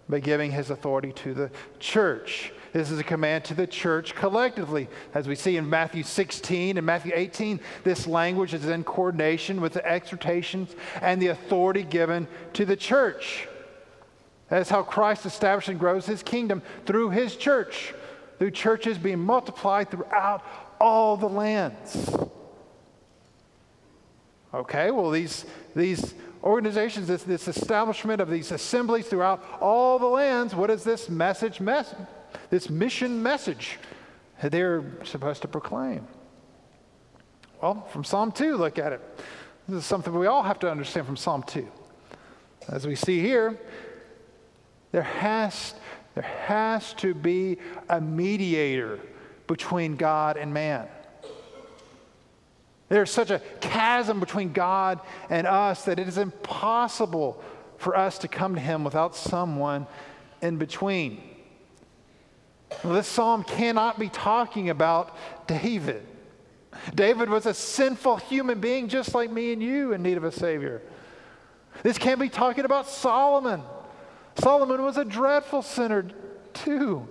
By 0.10 0.20
giving 0.20 0.52
his 0.52 0.70
authority 0.70 1.14
to 1.14 1.34
the 1.34 1.52
church. 1.80 2.52
This 2.74 2.90
is 2.90 3.00
a 3.00 3.04
command 3.04 3.44
to 3.46 3.54
the 3.54 3.68
church 3.68 4.16
collectively. 4.16 4.88
As 5.14 5.28
we 5.28 5.36
see 5.36 5.58
in 5.58 5.70
Matthew 5.70 6.04
16 6.04 6.78
and 6.78 6.86
Matthew 6.86 7.12
18, 7.14 7.60
this 7.84 8.08
language 8.08 8.54
is 8.54 8.66
in 8.66 8.84
coordination 8.84 9.60
with 9.60 9.74
the 9.74 9.86
exhortations 9.86 10.74
and 11.02 11.22
the 11.22 11.28
authority 11.28 11.84
given 11.84 12.28
to 12.54 12.66
the 12.66 12.78
church. 12.78 13.48
That 14.50 14.62
is 14.62 14.70
how 14.70 14.84
Christ 14.84 15.26
establishes 15.26 15.70
and 15.70 15.80
grows 15.80 16.06
his 16.06 16.24
kingdom 16.24 16.62
through 16.86 17.10
his 17.10 17.36
church, 17.36 17.94
through 18.40 18.52
churches 18.52 18.98
being 18.98 19.20
multiplied 19.20 19.92
throughout 19.92 20.44
all 20.80 21.18
the 21.18 21.30
lands. 21.30 22.16
Okay, 24.54 24.92
well, 24.92 25.10
these, 25.12 25.46
these 25.76 26.14
organizations, 26.44 27.08
this, 27.08 27.24
this 27.24 27.48
establishment 27.48 28.20
of 28.22 28.30
these 28.30 28.52
assemblies 28.52 29.08
throughout 29.08 29.44
all 29.62 30.00
the 30.00 30.06
lands, 30.06 30.54
what 30.54 30.70
is 30.70 30.84
this 30.84 31.10
message, 31.10 31.62
mess, 31.62 31.96
this 32.50 32.70
mission 32.70 33.22
message 33.22 33.78
they're 34.41 34.84
supposed 35.04 35.41
to 35.44 35.48
proclaim? 35.48 36.08
Well, 37.62 37.88
from 37.91 38.04
Psalm 38.04 38.32
2, 38.32 38.58
look 38.58 38.80
at 38.80 38.91
it. 38.91 39.02
This 39.67 39.80
is 39.80 39.86
something 39.86 40.13
we 40.13 40.28
all 40.28 40.44
have 40.44 40.60
to 40.60 40.72
understand 40.72 41.06
from 41.06 41.17
Psalm 41.17 41.44
2. 41.44 41.67
As 42.67 42.88
we 42.88 42.96
see 42.96 43.20
here, 43.20 43.60
there 44.91 45.04
has, 45.04 45.76
there 46.15 46.24
has 46.24 46.94
to 46.96 47.13
be 47.13 47.58
a 47.88 48.02
mediator 48.02 49.00
between 49.48 49.96
God 49.96 50.38
and 50.38 50.54
man. 50.54 50.88
There's 52.89 53.12
such 53.12 53.30
a 53.30 53.41
chasm 53.62 54.20
between 54.20 54.52
God 54.52 55.00
and 55.30 55.48
us 55.48 55.86
that 55.86 56.00
it 56.00 56.08
is 56.08 56.17
impossible 56.17 57.41
for 57.78 57.96
us 57.96 58.17
to 58.20 58.28
come 58.28 58.56
to 58.56 58.62
Him 58.62 58.84
without 58.84 59.15
someone 59.15 59.88
in 60.41 60.58
between. 60.58 61.22
Well, 62.84 62.94
this 62.94 63.08
psalm 63.08 63.44
cannot 63.44 64.00
be 64.00 64.10
talking 64.10 64.70
about 64.70 65.16
David. 65.48 66.06
David 66.96 67.30
was 67.30 67.46
a 67.46 67.54
sinful 67.54 68.18
human 68.18 68.60
being 68.60 68.88
just 68.88 69.14
like 69.14 69.32
me 69.32 69.54
and 69.54 69.62
you 69.62 69.94
in 69.94 70.02
need 70.02 70.18
of 70.18 70.24
a 70.24 70.32
Savior. 70.32 70.82
This 71.84 71.98
can't 71.98 72.20
be 72.20 72.30
talking 72.30 72.66
about 72.66 72.88
Solomon. 72.88 73.62
Solomon 74.36 74.82
was 74.82 74.98
a 74.98 75.06
dreadful 75.06 75.62
sinner 75.62 76.08
too. 76.54 77.08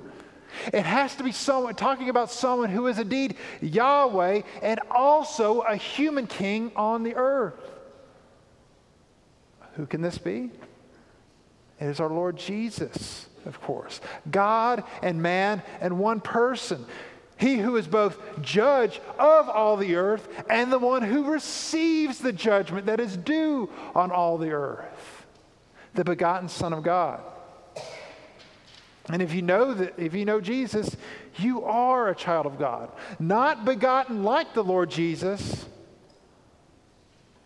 It 0.72 0.84
has 0.84 1.14
to 1.16 1.22
be 1.22 1.32
someone 1.32 1.74
talking 1.74 2.08
about 2.08 2.30
someone 2.30 2.70
who 2.70 2.86
is 2.88 2.98
indeed 2.98 3.36
Yahweh 3.60 4.42
and 4.62 4.80
also 4.90 5.60
a 5.60 5.76
human 5.76 6.26
king 6.26 6.72
on 6.74 7.02
the 7.02 7.14
earth. 7.14 7.54
Who 9.74 9.86
can 9.86 10.02
this 10.02 10.18
be? 10.18 10.50
It 11.78 11.86
is 11.86 12.00
our 12.00 12.10
Lord 12.10 12.36
Jesus, 12.36 13.26
of 13.46 13.60
course. 13.60 14.00
God 14.30 14.84
and 15.02 15.22
man 15.22 15.62
and 15.80 15.98
one 15.98 16.20
person. 16.20 16.84
He 17.36 17.56
who 17.56 17.76
is 17.76 17.86
both 17.86 18.18
judge 18.42 19.00
of 19.18 19.48
all 19.48 19.76
the 19.76 19.94
earth 19.94 20.28
and 20.50 20.70
the 20.70 20.78
one 20.78 21.02
who 21.02 21.30
receives 21.30 22.18
the 22.18 22.32
judgment 22.32 22.86
that 22.86 23.00
is 23.00 23.16
due 23.16 23.70
on 23.94 24.10
all 24.10 24.36
the 24.36 24.50
earth. 24.50 25.26
The 25.94 26.04
begotten 26.04 26.48
Son 26.48 26.72
of 26.72 26.82
God. 26.82 27.22
And 29.08 29.22
if 29.22 29.34
you 29.34 29.42
know 29.42 29.74
that 29.74 29.98
if 29.98 30.14
you 30.14 30.24
know 30.24 30.40
Jesus, 30.40 30.96
you 31.36 31.64
are 31.64 32.10
a 32.10 32.14
child 32.14 32.46
of 32.46 32.58
God, 32.58 32.92
not 33.18 33.64
begotten 33.64 34.22
like 34.22 34.54
the 34.54 34.62
Lord 34.62 34.90
Jesus, 34.90 35.66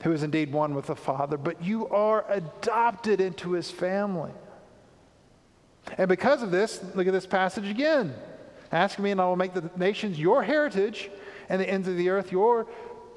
who 0.02 0.12
is 0.12 0.22
indeed 0.22 0.52
one 0.52 0.74
with 0.74 0.87
the 0.87 0.96
Father, 0.96 1.38
but 1.38 1.62
you 1.62 1.88
are 1.88 2.24
adopted 2.28 3.20
into 3.20 3.52
his 3.52 3.70
family. 3.70 4.33
And 5.99 6.09
because 6.09 6.42
of 6.42 6.51
this, 6.51 6.83
look 6.94 7.07
at 7.07 7.12
this 7.12 7.27
passage 7.27 7.68
again. 7.68 8.14
Ask 8.73 8.99
me, 8.99 9.11
and 9.11 9.20
I 9.20 9.27
will 9.27 9.37
make 9.37 9.55
the 9.55 9.70
nations 9.77 10.18
your 10.18 10.42
heritage 10.42 11.11
and 11.49 11.61
the 11.61 11.68
ends 11.68 11.87
of 11.87 11.97
the 11.97 12.09
earth 12.09 12.33
your 12.33 12.66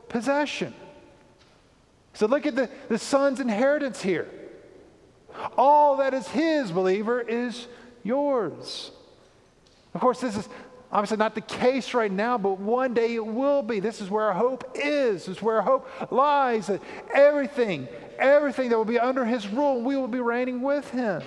possession. 0.09 0.73
So 2.13 2.25
look 2.25 2.45
at 2.45 2.55
the, 2.55 2.69
the 2.89 2.97
son's 2.97 3.39
inheritance 3.39 4.01
here. 4.01 4.27
All 5.57 5.97
that 5.97 6.13
is 6.13 6.27
his, 6.27 6.71
believer, 6.71 7.21
is 7.21 7.67
yours. 8.03 8.91
Of 9.93 10.01
course, 10.01 10.19
this 10.19 10.35
is 10.35 10.49
obviously 10.91 11.17
not 11.17 11.35
the 11.35 11.41
case 11.41 11.93
right 11.93 12.11
now, 12.11 12.37
but 12.37 12.59
one 12.59 12.93
day 12.93 13.15
it 13.15 13.25
will 13.25 13.61
be. 13.61 13.79
This 13.79 14.01
is 14.01 14.09
where 14.09 14.25
our 14.25 14.33
hope 14.33 14.63
is. 14.75 15.25
This 15.25 15.37
is 15.37 15.41
where 15.41 15.57
our 15.57 15.61
hope 15.61 16.11
lies. 16.11 16.67
That 16.67 16.81
everything, 17.13 17.87
everything 18.17 18.69
that 18.69 18.77
will 18.77 18.85
be 18.85 18.99
under 18.99 19.25
his 19.25 19.47
rule, 19.47 19.81
we 19.81 19.95
will 19.95 20.07
be 20.07 20.19
reigning 20.19 20.61
with 20.61 20.89
him. 20.91 21.21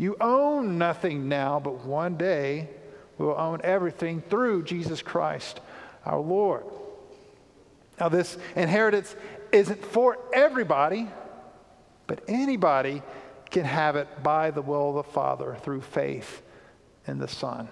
You 0.00 0.16
own 0.18 0.78
nothing 0.78 1.28
now, 1.28 1.60
but 1.60 1.84
one 1.84 2.16
day 2.16 2.70
we 3.18 3.26
will 3.26 3.38
own 3.38 3.60
everything 3.62 4.22
through 4.22 4.64
Jesus 4.64 5.02
Christ 5.02 5.60
our 6.06 6.18
Lord. 6.18 6.64
Now, 8.00 8.08
this 8.08 8.38
inheritance 8.56 9.14
isn't 9.52 9.84
for 9.84 10.16
everybody, 10.32 11.06
but 12.06 12.22
anybody 12.28 13.02
can 13.50 13.66
have 13.66 13.94
it 13.96 14.22
by 14.22 14.50
the 14.50 14.62
will 14.62 14.88
of 14.88 15.06
the 15.06 15.12
Father 15.12 15.58
through 15.60 15.82
faith 15.82 16.40
in 17.06 17.18
the 17.18 17.28
Son 17.28 17.68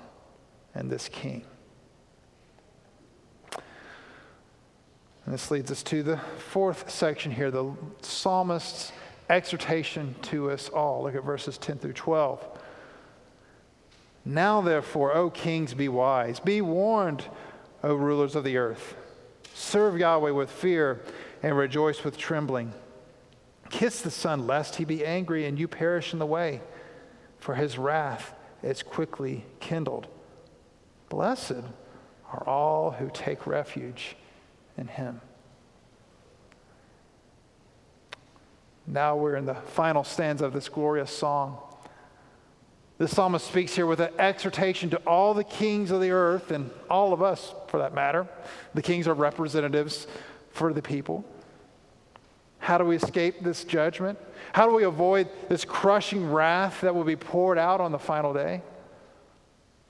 and 0.74 0.90
this 0.90 1.08
King. 1.08 1.46
And 5.24 5.32
this 5.32 5.50
leads 5.50 5.70
us 5.70 5.82
to 5.84 6.02
the 6.02 6.18
fourth 6.50 6.90
section 6.90 7.32
here 7.32 7.50
the 7.50 7.72
psalmist's 8.02 8.92
exhortation 9.28 10.14
to 10.22 10.50
us 10.50 10.68
all. 10.68 11.02
Look 11.02 11.14
at 11.14 11.24
verses 11.24 11.58
10 11.58 11.78
through 11.78 11.92
12. 11.92 12.46
Now, 14.24 14.60
therefore, 14.60 15.14
O 15.14 15.30
kings, 15.30 15.74
be 15.74 15.88
wise. 15.88 16.40
Be 16.40 16.60
warned, 16.60 17.24
O 17.82 17.94
rulers 17.94 18.34
of 18.34 18.44
the 18.44 18.56
earth. 18.56 18.94
Serve 19.54 19.98
Yahweh 19.98 20.30
with 20.30 20.50
fear 20.50 21.00
and 21.42 21.56
rejoice 21.56 22.04
with 22.04 22.16
trembling. 22.16 22.72
Kiss 23.70 24.00
the 24.00 24.10
Son, 24.10 24.46
lest 24.46 24.76
he 24.76 24.84
be 24.84 25.04
angry 25.04 25.46
and 25.46 25.58
you 25.58 25.68
perish 25.68 26.12
in 26.12 26.18
the 26.18 26.26
way, 26.26 26.60
for 27.38 27.54
his 27.54 27.78
wrath 27.78 28.34
is 28.62 28.82
quickly 28.82 29.44
kindled. 29.60 30.06
Blessed 31.08 31.64
are 32.32 32.46
all 32.46 32.92
who 32.92 33.10
take 33.12 33.46
refuge 33.46 34.16
in 34.76 34.88
him. 34.88 35.20
Now 38.90 39.16
we're 39.16 39.36
in 39.36 39.44
the 39.44 39.54
final 39.54 40.02
stanza 40.02 40.46
of 40.46 40.54
this 40.54 40.68
glorious 40.68 41.10
song. 41.10 41.58
The 42.96 43.06
psalmist 43.06 43.46
speaks 43.46 43.76
here 43.76 43.86
with 43.86 44.00
an 44.00 44.10
exhortation 44.18 44.90
to 44.90 44.96
all 45.06 45.34
the 45.34 45.44
kings 45.44 45.90
of 45.90 46.00
the 46.00 46.10
earth 46.10 46.50
and 46.50 46.70
all 46.88 47.12
of 47.12 47.22
us, 47.22 47.54
for 47.68 47.78
that 47.78 47.94
matter. 47.94 48.26
The 48.74 48.82
kings 48.82 49.06
are 49.06 49.14
representatives 49.14 50.06
for 50.50 50.72
the 50.72 50.82
people. 50.82 51.24
How 52.58 52.78
do 52.78 52.84
we 52.84 52.96
escape 52.96 53.40
this 53.40 53.62
judgment? 53.62 54.18
How 54.52 54.66
do 54.66 54.74
we 54.74 54.84
avoid 54.84 55.28
this 55.48 55.64
crushing 55.64 56.32
wrath 56.32 56.80
that 56.80 56.94
will 56.94 57.04
be 57.04 57.14
poured 57.14 57.58
out 57.58 57.80
on 57.80 57.92
the 57.92 57.98
final 57.98 58.32
day? 58.32 58.62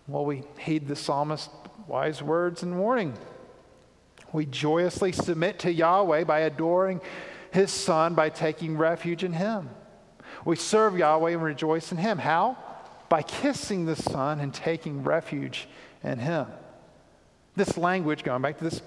Well, 0.06 0.26
we 0.26 0.42
heed 0.58 0.88
the 0.88 0.96
psalmist's 0.96 1.48
wise 1.86 2.22
words 2.22 2.62
and 2.62 2.78
warning. 2.78 3.14
We 4.32 4.44
joyously 4.44 5.12
submit 5.12 5.60
to 5.60 5.72
Yahweh 5.72 6.24
by 6.24 6.40
adoring 6.40 7.00
his 7.50 7.70
Son 7.70 8.14
by 8.14 8.28
taking 8.28 8.76
refuge 8.76 9.24
in 9.24 9.32
him. 9.32 9.70
We 10.44 10.56
serve 10.56 10.96
Yahweh 10.96 11.32
and 11.32 11.42
rejoice 11.42 11.92
in 11.92 11.98
him. 11.98 12.18
How? 12.18 12.56
By 13.08 13.22
kissing 13.22 13.86
the 13.86 13.96
Son 13.96 14.40
and 14.40 14.52
taking 14.52 15.02
refuge 15.02 15.68
in 16.02 16.18
him. 16.18 16.46
This 17.56 17.76
language, 17.76 18.22
going 18.22 18.42
back 18.42 18.58
to 18.58 18.64
this 18.64 18.82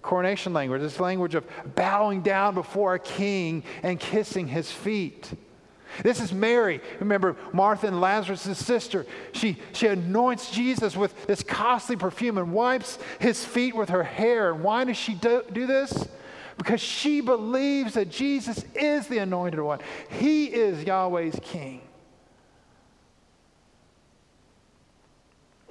coronation 0.00 0.52
language, 0.52 0.80
this 0.80 1.00
language 1.00 1.34
of 1.34 1.46
bowing 1.74 2.22
down 2.22 2.54
before 2.54 2.94
a 2.94 2.98
king 2.98 3.64
and 3.82 3.98
kissing 3.98 4.46
his 4.46 4.70
feet. 4.70 5.30
This 6.02 6.20
is 6.20 6.32
Mary. 6.32 6.80
Remember 7.00 7.36
Martha 7.52 7.86
and 7.86 8.00
Lazarus' 8.00 8.58
sister. 8.58 9.04
She, 9.32 9.58
she 9.72 9.88
anoints 9.88 10.50
Jesus 10.50 10.96
with 10.96 11.26
this 11.26 11.42
costly 11.42 11.96
perfume 11.96 12.38
and 12.38 12.52
wipes 12.52 12.98
his 13.18 13.44
feet 13.44 13.74
with 13.74 13.90
her 13.90 14.02
hair. 14.02 14.52
And 14.52 14.62
why 14.62 14.84
does 14.84 14.96
she 14.96 15.14
do, 15.14 15.42
do 15.52 15.66
this? 15.66 16.08
Because 16.62 16.80
she 16.80 17.20
believes 17.20 17.94
that 17.94 18.08
Jesus 18.08 18.64
is 18.76 19.08
the 19.08 19.18
anointed 19.18 19.58
one, 19.58 19.80
he 20.20 20.44
is 20.44 20.84
Yahweh's 20.84 21.40
king. 21.42 21.80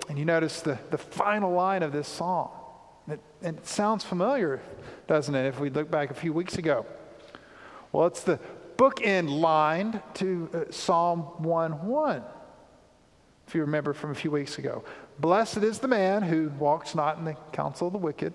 And 0.09 0.19
you 0.19 0.25
notice 0.25 0.59
the, 0.59 0.77
the 0.89 0.97
final 0.97 1.53
line 1.53 1.81
of 1.81 1.93
this 1.93 2.09
song. 2.09 2.51
It, 3.07 3.21
it 3.41 3.65
sounds 3.65 4.03
familiar, 4.03 4.59
doesn't 5.07 5.33
it, 5.33 5.45
if 5.45 5.61
we 5.61 5.69
look 5.69 5.89
back 5.89 6.11
a 6.11 6.13
few 6.13 6.33
weeks 6.33 6.57
ago? 6.57 6.85
Well, 7.93 8.07
it's 8.07 8.23
the 8.23 8.37
bookend 8.75 9.29
line 9.29 10.01
to 10.15 10.49
uh, 10.53 10.71
Psalm 10.71 11.19
1 11.37 11.87
1, 11.87 12.23
if 13.47 13.55
you 13.55 13.61
remember 13.61 13.93
from 13.93 14.11
a 14.11 14.15
few 14.15 14.31
weeks 14.31 14.57
ago. 14.57 14.83
Blessed 15.19 15.59
is 15.59 15.79
the 15.79 15.87
man 15.87 16.21
who 16.21 16.49
walks 16.59 16.95
not 16.95 17.17
in 17.17 17.23
the 17.23 17.37
counsel 17.53 17.87
of 17.87 17.93
the 17.93 17.99
wicked. 17.99 18.33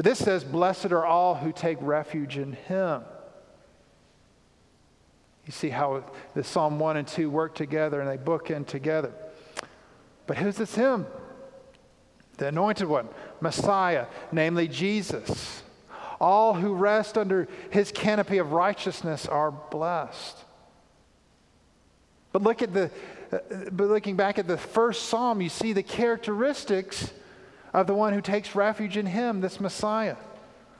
But 0.00 0.06
this 0.06 0.18
says, 0.20 0.44
Blessed 0.44 0.92
are 0.92 1.04
all 1.04 1.34
who 1.34 1.52
take 1.52 1.76
refuge 1.82 2.38
in 2.38 2.54
him. 2.54 3.02
You 5.44 5.52
see 5.52 5.68
how 5.68 6.04
the 6.32 6.42
Psalm 6.42 6.78
1 6.78 6.96
and 6.96 7.06
2 7.06 7.28
work 7.28 7.54
together 7.54 8.00
and 8.00 8.08
they 8.08 8.16
bookend 8.16 8.66
together. 8.66 9.12
But 10.26 10.38
who's 10.38 10.56
this 10.56 10.74
him? 10.74 11.04
the 12.38 12.46
anointed 12.46 12.88
one, 12.88 13.10
Messiah, 13.42 14.06
namely 14.32 14.68
Jesus. 14.68 15.62
All 16.18 16.54
who 16.54 16.72
rest 16.72 17.18
under 17.18 17.46
his 17.68 17.92
canopy 17.92 18.38
of 18.38 18.52
righteousness 18.52 19.26
are 19.26 19.50
blessed. 19.50 20.38
But 22.32 22.40
look 22.40 22.62
at 22.62 22.72
the 22.72 22.90
uh, 23.30 23.40
but 23.70 23.88
looking 23.88 24.16
back 24.16 24.38
at 24.38 24.48
the 24.48 24.56
first 24.56 25.10
psalm, 25.10 25.42
you 25.42 25.50
see 25.50 25.74
the 25.74 25.82
characteristics 25.82 27.12
of 27.72 27.86
the 27.86 27.94
one 27.94 28.12
who 28.12 28.20
takes 28.20 28.54
refuge 28.54 28.96
in 28.96 29.06
him, 29.06 29.40
this 29.40 29.60
Messiah. 29.60 30.16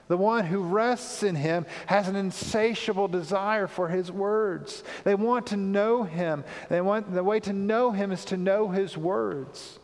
The 0.07 0.17
one 0.17 0.45
who 0.45 0.61
rests 0.61 1.23
in 1.23 1.35
him 1.35 1.65
has 1.85 2.09
an 2.09 2.17
insatiable 2.17 3.07
desire 3.07 3.67
for 3.67 3.87
his 3.87 4.11
words. 4.11 4.83
They 5.05 5.15
want 5.15 5.47
to 5.47 5.57
know 5.57 6.03
him. 6.03 6.43
They 6.69 6.81
want 6.81 7.13
the 7.13 7.23
way 7.23 7.39
to 7.41 7.53
know 7.53 7.91
him 7.91 8.11
is 8.11 8.25
to 8.25 8.37
know 8.37 8.67
his 8.67 8.97
words. 8.97 9.79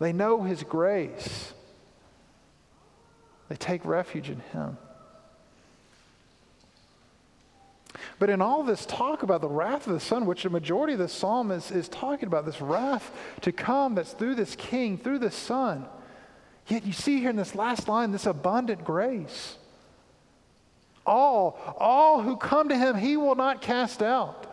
They 0.00 0.14
know 0.14 0.42
His 0.42 0.64
grace. 0.64 1.52
They 3.48 3.56
take 3.56 3.84
refuge 3.84 4.30
in 4.30 4.40
Him. 4.52 4.78
But 8.18 8.30
in 8.30 8.40
all 8.42 8.62
this 8.62 8.86
talk 8.86 9.22
about 9.22 9.42
the 9.42 9.48
wrath 9.48 9.86
of 9.86 9.92
the 9.92 10.00
Son, 10.00 10.26
which 10.26 10.42
the 10.42 10.50
majority 10.50 10.94
of 10.94 10.98
the 10.98 11.08
psalm 11.08 11.50
is, 11.50 11.70
is 11.70 11.88
talking 11.88 12.26
about, 12.26 12.46
this 12.46 12.60
wrath 12.60 13.12
to 13.42 13.52
come 13.52 13.94
that's 13.94 14.12
through 14.12 14.34
this 14.34 14.56
king, 14.56 14.96
through 14.96 15.18
the 15.18 15.30
Son, 15.30 15.86
yet 16.68 16.84
you 16.84 16.92
see 16.92 17.18
here 17.20 17.30
in 17.30 17.36
this 17.36 17.54
last 17.54 17.88
line 17.88 18.12
this 18.12 18.26
abundant 18.26 18.84
grace. 18.84 19.56
All, 21.06 21.58
all 21.78 22.22
who 22.22 22.36
come 22.36 22.68
to 22.68 22.76
him, 22.76 22.96
he 22.96 23.16
will 23.16 23.34
not 23.34 23.62
cast 23.62 24.02
out. 24.02 24.46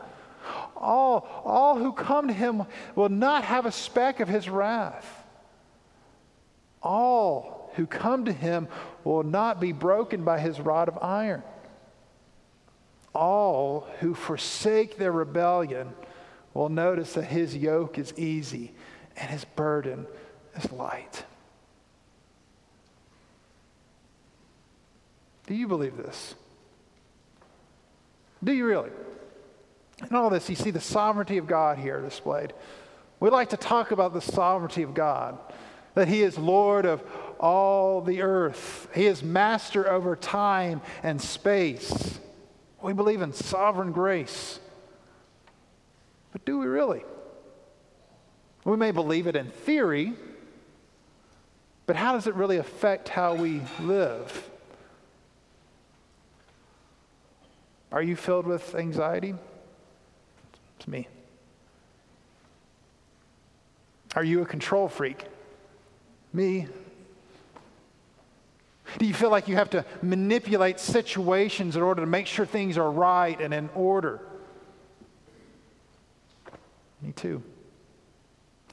All, 0.75 1.27
all 1.43 1.77
who 1.77 1.91
come 1.91 2.27
to 2.27 2.33
him 2.33 2.63
will 2.95 3.09
not 3.09 3.43
have 3.43 3.65
a 3.65 3.71
speck 3.71 4.19
of 4.19 4.27
his 4.27 4.49
wrath. 4.49 5.25
All 6.81 7.71
who 7.75 7.85
come 7.85 8.25
to 8.25 8.33
him 8.33 8.67
will 9.03 9.23
not 9.23 9.59
be 9.59 9.71
broken 9.71 10.23
by 10.23 10.39
his 10.39 10.59
rod 10.59 10.87
of 10.87 10.97
iron 11.01 11.43
all 13.17 13.87
who 13.99 14.13
forsake 14.13 14.97
their 14.97 15.11
rebellion 15.11 15.91
will 16.53 16.69
notice 16.69 17.13
that 17.13 17.25
his 17.25 17.57
yoke 17.57 17.97
is 17.97 18.13
easy 18.15 18.71
and 19.17 19.29
his 19.29 19.43
burden 19.43 20.05
is 20.55 20.71
light. 20.71 21.23
Do 25.47 25.55
you 25.55 25.67
believe 25.67 25.97
this? 25.97 26.35
Do 28.43 28.51
you 28.51 28.65
really? 28.65 28.91
In 30.07 30.15
all 30.15 30.29
this, 30.29 30.49
you 30.49 30.55
see 30.55 30.71
the 30.71 30.79
sovereignty 30.79 31.37
of 31.37 31.47
God 31.47 31.79
here 31.79 32.01
displayed. 32.01 32.53
We 33.19 33.29
like 33.31 33.49
to 33.49 33.57
talk 33.57 33.91
about 33.91 34.13
the 34.13 34.21
sovereignty 34.21 34.83
of 34.83 34.93
God, 34.93 35.39
that 35.95 36.07
He 36.07 36.21
is 36.21 36.37
Lord 36.37 36.85
of 36.85 37.01
all 37.39 38.01
the 38.01 38.21
earth, 38.21 38.87
He 38.93 39.07
is 39.07 39.23
master 39.23 39.89
over 39.89 40.15
time 40.15 40.81
and 41.01 41.19
space. 41.19 42.19
We 42.81 42.93
believe 42.93 43.21
in 43.21 43.33
sovereign 43.33 43.91
grace. 43.91 44.59
But 46.31 46.45
do 46.45 46.59
we 46.59 46.67
really? 46.67 47.03
We 48.65 48.77
may 48.77 48.91
believe 48.91 49.27
it 49.27 49.35
in 49.35 49.49
theory, 49.49 50.13
but 51.85 51.95
how 51.95 52.13
does 52.13 52.27
it 52.27 52.35
really 52.35 52.57
affect 52.57 53.09
how 53.09 53.33
we 53.33 53.61
live? 53.79 54.49
Are 57.91 58.01
you 58.01 58.15
filled 58.15 58.45
with 58.45 58.75
anxiety? 58.75 59.33
It's 60.77 60.87
me. 60.87 61.07
Are 64.15 64.23
you 64.23 64.41
a 64.41 64.45
control 64.45 64.87
freak? 64.87 65.25
Me. 66.33 66.67
Do 68.97 69.05
you 69.05 69.13
feel 69.13 69.29
like 69.29 69.47
you 69.47 69.55
have 69.55 69.69
to 69.71 69.85
manipulate 70.01 70.79
situations 70.79 71.75
in 71.75 71.81
order 71.81 72.01
to 72.01 72.07
make 72.07 72.25
sure 72.25 72.45
things 72.45 72.77
are 72.77 72.89
right 72.89 73.39
and 73.39 73.53
in 73.53 73.69
order? 73.75 74.21
Me 77.01 77.11
too. 77.11 77.43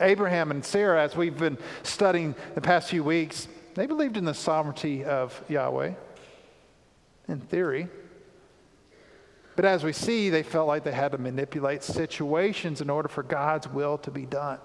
Abraham 0.00 0.50
and 0.50 0.64
Sarah, 0.64 1.02
as 1.02 1.14
we've 1.14 1.38
been 1.38 1.58
studying 1.82 2.34
the 2.54 2.60
past 2.60 2.88
few 2.88 3.04
weeks, 3.04 3.48
they 3.74 3.86
believed 3.86 4.16
in 4.16 4.24
the 4.24 4.34
sovereignty 4.34 5.04
of 5.04 5.40
Yahweh, 5.48 5.92
in 7.28 7.40
theory. 7.40 7.88
But 9.56 9.64
as 9.64 9.84
we 9.84 9.92
see, 9.92 10.30
they 10.30 10.42
felt 10.42 10.66
like 10.66 10.84
they 10.84 10.92
had 10.92 11.12
to 11.12 11.18
manipulate 11.18 11.82
situations 11.82 12.80
in 12.80 12.90
order 12.90 13.08
for 13.08 13.22
God's 13.22 13.68
will 13.68 13.98
to 13.98 14.10
be 14.10 14.26
done. 14.26 14.58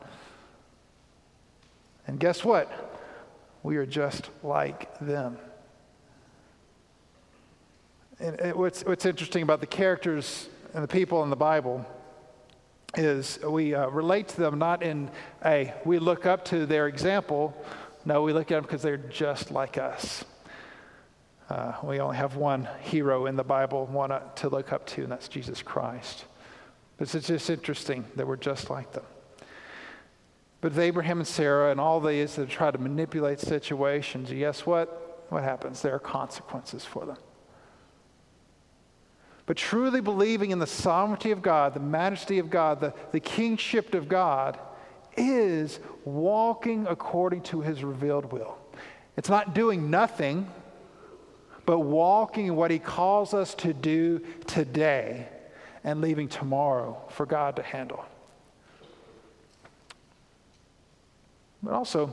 And 2.07 2.19
guess 2.19 2.43
what? 2.43 2.71
We 3.61 3.77
are 3.77 3.85
just 3.85 4.29
like 4.41 4.97
them. 4.99 5.37
And 8.19 8.55
what's, 8.55 8.83
what's 8.83 9.05
interesting 9.05 9.43
about 9.43 9.61
the 9.61 9.67
characters 9.67 10.49
and 10.73 10.83
the 10.83 10.87
people 10.87 11.23
in 11.23 11.29
the 11.29 11.35
Bible 11.35 11.85
is 12.97 13.39
we 13.47 13.75
uh, 13.75 13.87
relate 13.89 14.27
to 14.29 14.37
them 14.37 14.57
not 14.57 14.81
in 14.81 15.09
a, 15.45 15.73
we 15.85 15.99
look 15.99 16.25
up 16.25 16.43
to 16.45 16.65
their 16.65 16.87
example. 16.87 17.55
No, 18.05 18.23
we 18.23 18.33
look 18.33 18.51
at 18.51 18.55
them 18.55 18.63
because 18.63 18.81
they're 18.81 18.97
just 18.97 19.51
like 19.51 19.77
us. 19.77 20.25
Uh, 21.49 21.73
we 21.83 21.99
only 21.99 22.15
have 22.15 22.35
one 22.35 22.67
hero 22.81 23.25
in 23.25 23.35
the 23.35 23.43
Bible, 23.43 23.87
one 23.87 24.11
uh, 24.11 24.19
to 24.35 24.49
look 24.49 24.71
up 24.71 24.85
to, 24.85 25.03
and 25.03 25.11
that's 25.11 25.27
Jesus 25.27 25.63
Christ. 25.63 26.25
But 26.97 27.13
it's 27.13 27.27
just 27.27 27.49
interesting 27.49 28.05
that 28.15 28.27
we're 28.27 28.35
just 28.35 28.69
like 28.69 28.91
them. 28.91 29.05
But 30.61 30.73
with 30.73 30.79
Abraham 30.79 31.19
and 31.19 31.27
Sarah 31.27 31.71
and 31.71 31.79
all 31.79 31.99
these 31.99 32.35
that 32.35 32.49
try 32.49 32.69
to 32.69 32.77
manipulate 32.77 33.39
situations, 33.39 34.29
guess 34.29 34.65
what? 34.65 35.25
What 35.29 35.43
happens? 35.43 35.81
There 35.81 35.95
are 35.95 35.99
consequences 35.99 36.85
for 36.85 37.05
them. 37.05 37.17
But 39.45 39.57
truly 39.57 40.01
believing 40.01 40.51
in 40.51 40.59
the 40.59 40.67
sovereignty 40.67 41.31
of 41.31 41.41
God, 41.41 41.73
the 41.73 41.79
majesty 41.79 42.37
of 42.37 42.51
God, 42.51 42.79
the, 42.81 42.93
the 43.11 43.19
kingship 43.19 43.95
of 43.95 44.07
God, 44.07 44.59
is 45.17 45.79
walking 46.05 46.85
according 46.87 47.41
to 47.43 47.61
his 47.61 47.83
revealed 47.83 48.31
will. 48.31 48.57
It's 49.17 49.29
not 49.29 49.55
doing 49.55 49.89
nothing, 49.89 50.47
but 51.69 51.81
walking 51.81 52.47
in 52.47 52.55
what 52.55 52.71
he 52.71 52.79
calls 52.79 53.31
us 53.31 53.53
to 53.53 53.75
do 53.75 54.19
today 54.47 55.27
and 55.83 56.01
leaving 56.01 56.27
tomorrow 56.27 56.99
for 57.09 57.27
God 57.27 57.57
to 57.57 57.61
handle. 57.61 58.03
But 61.61 61.73
also, 61.73 62.11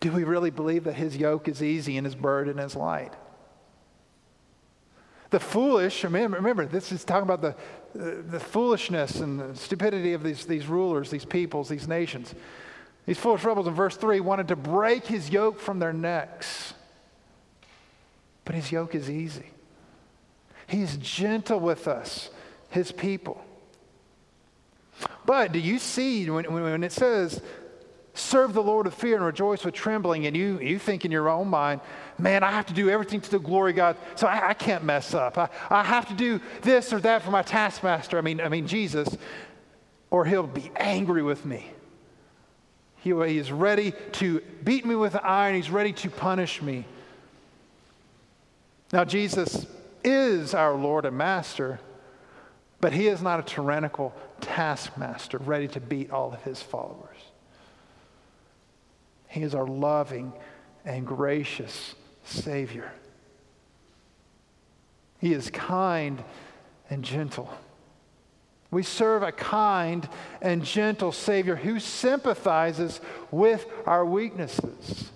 do 0.00 0.10
we 0.10 0.24
really 0.24 0.50
believe 0.50 0.82
that 0.82 0.94
his 0.94 1.16
yoke 1.16 1.46
is 1.46 1.62
easy 1.62 1.96
and 1.96 2.04
his 2.04 2.16
burden 2.16 2.58
is 2.58 2.74
light? 2.74 3.12
The 5.30 5.38
foolish, 5.38 6.02
remember, 6.02 6.38
remember 6.38 6.66
this 6.66 6.90
is 6.90 7.04
talking 7.04 7.30
about 7.30 7.42
the, 7.42 7.54
the, 7.94 8.22
the 8.22 8.40
foolishness 8.40 9.20
and 9.20 9.38
the 9.38 9.54
stupidity 9.54 10.14
of 10.14 10.24
these, 10.24 10.46
these 10.46 10.66
rulers, 10.66 11.12
these 11.12 11.24
peoples, 11.24 11.68
these 11.68 11.86
nations. 11.86 12.34
These 13.06 13.18
foolish 13.18 13.44
rebels 13.44 13.68
in 13.68 13.74
verse 13.74 13.96
3 13.96 14.18
wanted 14.18 14.48
to 14.48 14.56
break 14.56 15.06
his 15.06 15.30
yoke 15.30 15.60
from 15.60 15.78
their 15.78 15.92
necks. 15.92 16.74
But 18.44 18.54
his 18.54 18.72
yoke 18.72 18.94
is 18.94 19.08
easy. 19.08 19.50
He's 20.66 20.96
gentle 20.96 21.60
with 21.60 21.86
us, 21.86 22.30
his 22.70 22.92
people. 22.92 23.44
But 25.24 25.52
do 25.52 25.58
you 25.58 25.78
see 25.78 26.28
when, 26.28 26.52
when 26.52 26.84
it 26.84 26.92
says, 26.92 27.40
serve 28.14 28.52
the 28.52 28.62
Lord 28.62 28.86
with 28.86 28.94
fear 28.94 29.16
and 29.16 29.24
rejoice 29.24 29.64
with 29.64 29.74
trembling, 29.74 30.26
and 30.26 30.36
you, 30.36 30.58
you 30.60 30.78
think 30.78 31.04
in 31.04 31.10
your 31.10 31.28
own 31.28 31.48
mind, 31.48 31.80
man, 32.18 32.42
I 32.42 32.50
have 32.50 32.66
to 32.66 32.74
do 32.74 32.90
everything 32.90 33.20
to 33.20 33.30
the 33.30 33.38
glory 33.38 33.72
of 33.72 33.76
God, 33.76 33.96
so 34.16 34.26
I, 34.26 34.50
I 34.50 34.54
can't 34.54 34.84
mess 34.84 35.14
up. 35.14 35.38
I, 35.38 35.48
I 35.70 35.82
have 35.82 36.08
to 36.08 36.14
do 36.14 36.40
this 36.62 36.92
or 36.92 37.00
that 37.00 37.22
for 37.22 37.30
my 37.30 37.42
taskmaster, 37.42 38.18
I 38.18 38.20
mean, 38.20 38.40
I 38.40 38.48
mean 38.48 38.66
Jesus, 38.66 39.16
or 40.10 40.24
he'll 40.24 40.46
be 40.46 40.70
angry 40.76 41.22
with 41.22 41.46
me. 41.46 41.70
He, 42.96 43.10
he 43.10 43.38
is 43.38 43.50
ready 43.50 43.92
to 44.12 44.40
beat 44.62 44.84
me 44.84 44.94
with 44.94 45.16
iron, 45.16 45.56
he's 45.56 45.70
ready 45.70 45.92
to 45.94 46.10
punish 46.10 46.60
me. 46.62 46.84
Now, 48.92 49.04
Jesus 49.04 49.66
is 50.04 50.54
our 50.54 50.74
Lord 50.74 51.06
and 51.06 51.16
Master. 51.16 51.80
But 52.82 52.92
he 52.92 53.06
is 53.06 53.22
not 53.22 53.38
a 53.38 53.44
tyrannical 53.44 54.12
taskmaster 54.40 55.38
ready 55.38 55.68
to 55.68 55.80
beat 55.80 56.10
all 56.10 56.32
of 56.32 56.42
his 56.42 56.60
followers. 56.60 57.16
He 59.28 59.42
is 59.42 59.54
our 59.54 59.68
loving 59.68 60.32
and 60.84 61.06
gracious 61.06 61.94
Savior. 62.24 62.92
He 65.20 65.32
is 65.32 65.48
kind 65.48 66.24
and 66.90 67.04
gentle. 67.04 67.54
We 68.72 68.82
serve 68.82 69.22
a 69.22 69.30
kind 69.30 70.08
and 70.40 70.64
gentle 70.64 71.12
Savior 71.12 71.54
who 71.54 71.78
sympathizes 71.78 73.00
with 73.30 73.64
our 73.86 74.04
weaknesses. 74.04 75.12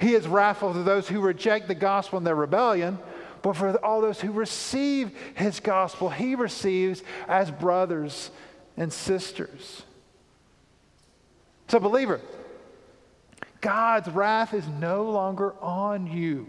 He 0.00 0.14
is 0.14 0.26
wrathful 0.26 0.72
to 0.72 0.82
those 0.82 1.08
who 1.08 1.20
reject 1.20 1.68
the 1.68 1.74
gospel 1.74 2.18
in 2.18 2.24
their 2.24 2.34
rebellion 2.34 2.98
but 3.46 3.54
for 3.56 3.76
all 3.84 4.00
those 4.00 4.20
who 4.20 4.32
receive 4.32 5.16
his 5.36 5.60
gospel, 5.60 6.10
he 6.10 6.34
receives 6.34 7.04
as 7.28 7.48
brothers 7.48 8.32
and 8.76 8.92
sisters. 8.92 9.84
So, 11.68 11.78
believer, 11.78 12.20
God's 13.60 14.08
wrath 14.08 14.52
is 14.52 14.66
no 14.66 15.04
longer 15.04 15.54
on 15.62 16.08
you. 16.08 16.48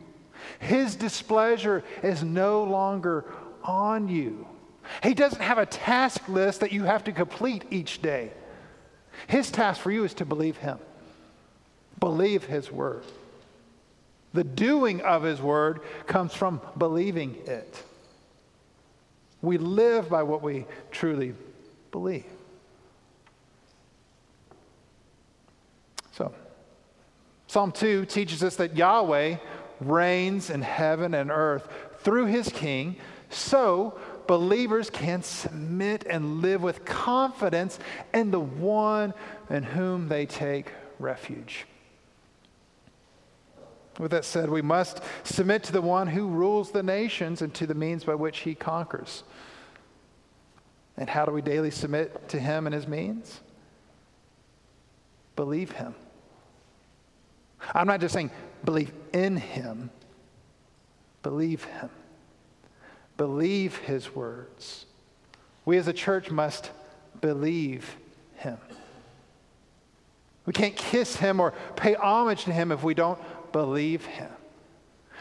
His 0.58 0.96
displeasure 0.96 1.84
is 2.02 2.24
no 2.24 2.64
longer 2.64 3.26
on 3.64 4.08
you. 4.08 4.48
He 5.04 5.14
doesn't 5.14 5.42
have 5.42 5.60
a 5.60 5.68
task 5.68 6.28
list 6.28 6.62
that 6.62 6.72
you 6.72 6.86
have 6.86 7.04
to 7.04 7.12
complete 7.12 7.64
each 7.70 8.02
day. 8.02 8.32
His 9.28 9.52
task 9.52 9.82
for 9.82 9.92
you 9.92 10.04
is 10.04 10.16
to 10.16 10.26
believe 10.26 10.58
Him, 10.58 10.80
believe 12.00 12.46
His 12.46 12.72
word. 12.72 13.04
The 14.34 14.44
doing 14.44 15.02
of 15.02 15.24
His 15.24 15.42
word 15.42 15.82
comes 16.06 16.34
from 16.34 16.62
believing 16.78 17.36
it. 17.46 17.84
We 19.42 19.58
live 19.58 20.10
by 20.10 20.24
what 20.24 20.42
we 20.42 20.66
truly 20.92 21.34
believe. 21.92 22.26
So, 26.12 26.34
Psalm 27.48 27.72
2 27.72 28.06
teaches 28.06 28.44
us 28.44 28.56
that 28.56 28.76
Yahweh 28.76 29.38
reigns 29.80 30.50
in 30.50 30.62
heaven 30.62 31.14
and 31.14 31.30
earth 31.32 31.70
through 32.00 32.26
his 32.26 32.50
king, 32.50 32.96
so 33.30 33.98
believers 34.28 34.90
can 34.90 35.22
submit 35.22 36.06
and 36.10 36.42
live 36.42 36.62
with 36.62 36.86
confidence 36.86 37.80
in 38.14 38.32
the 38.32 38.40
one 38.40 39.14
in 39.50 39.64
whom 39.64 40.08
they 40.08 40.26
take 40.26 40.72
refuge. 41.00 41.66
With 44.00 44.12
that 44.12 44.26
said, 44.26 44.50
we 44.50 44.62
must 44.62 45.02
submit 45.24 45.64
to 45.64 45.72
the 45.72 45.82
one 45.82 46.08
who 46.08 46.28
rules 46.28 46.72
the 46.72 46.84
nations 46.84 47.42
and 47.42 47.54
to 47.56 47.66
the 47.66 47.74
means 47.74 48.04
by 48.04 48.16
which 48.16 48.40
he 48.40 48.54
conquers. 48.54 49.24
And 50.98 51.10
how 51.10 51.26
do 51.26 51.32
we 51.32 51.42
daily 51.42 51.72
submit 51.72 52.30
to 52.30 52.40
him 52.40 52.68
and 52.68 52.74
his 52.74 52.88
means? 52.88 53.40
Believe 55.36 55.72
him. 55.72 55.96
I'm 57.74 57.88
not 57.88 58.02
just 58.02 58.14
saying 58.14 58.32
believe 58.64 58.92
in 59.14 59.38
him, 59.38 59.90
believe 61.24 61.64
him. 61.64 61.90
Believe 63.18 63.78
his 63.78 64.16
words. 64.16 64.86
We 65.66 65.78
as 65.78 65.88
a 65.88 65.94
church 65.94 66.30
must 66.30 66.72
believe 67.20 67.98
him. 68.36 68.58
We 70.46 70.54
can't 70.54 70.76
kiss 70.76 71.18
him 71.18 71.40
or 71.40 71.54
pay 71.76 71.96
homage 71.96 72.46
to 72.46 72.54
him 72.54 72.72
if 72.72 72.84
we 72.84 72.94
don't 72.94 73.20
believe 73.52 74.06
him. 74.06 74.30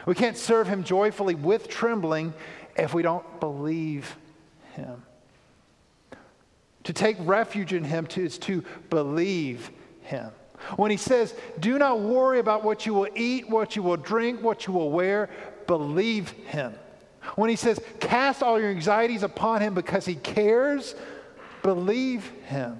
We 0.07 0.15
can't 0.15 0.37
serve 0.37 0.69
him 0.69 0.85
joyfully 0.85 1.35
with 1.35 1.69
trembling 1.69 2.33
if 2.77 2.95
we 2.95 3.03
don't 3.03 3.41
believe 3.41 4.17
him. 4.75 5.03
To 6.85 6.93
take 6.93 7.17
refuge 7.21 7.73
in 7.73 7.83
him 7.83 8.07
is 8.17 8.39
to 8.39 8.63
believe 8.91 9.71
him. 10.03 10.31
When 10.77 10.91
he 10.91 10.97
says, 10.97 11.35
Do 11.59 11.79
not 11.79 12.01
worry 12.01 12.39
about 12.39 12.65
what 12.65 12.87
you 12.87 12.95
will 12.95 13.09
eat, 13.15 13.49
what 13.49 13.75
you 13.75 13.83
will 13.83 13.97
drink, 13.97 14.43
what 14.43 14.67
you 14.67 14.73
will 14.73 14.91
wear, 14.91 15.29
believe 15.67 16.31
him. 16.31 16.75
When 17.35 17.51
he 17.51 17.57
says, 17.57 17.81
Cast 17.99 18.43
all 18.43 18.61
your 18.61 18.71
anxieties 18.71 19.25
upon 19.25 19.63
him 19.63 19.75
because 19.75 20.07
he 20.07 20.15
cares, 20.15 20.95
believe 21.63 22.31
him. 22.47 22.79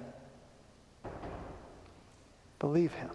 Believe 2.59 2.93
him. 2.93 3.09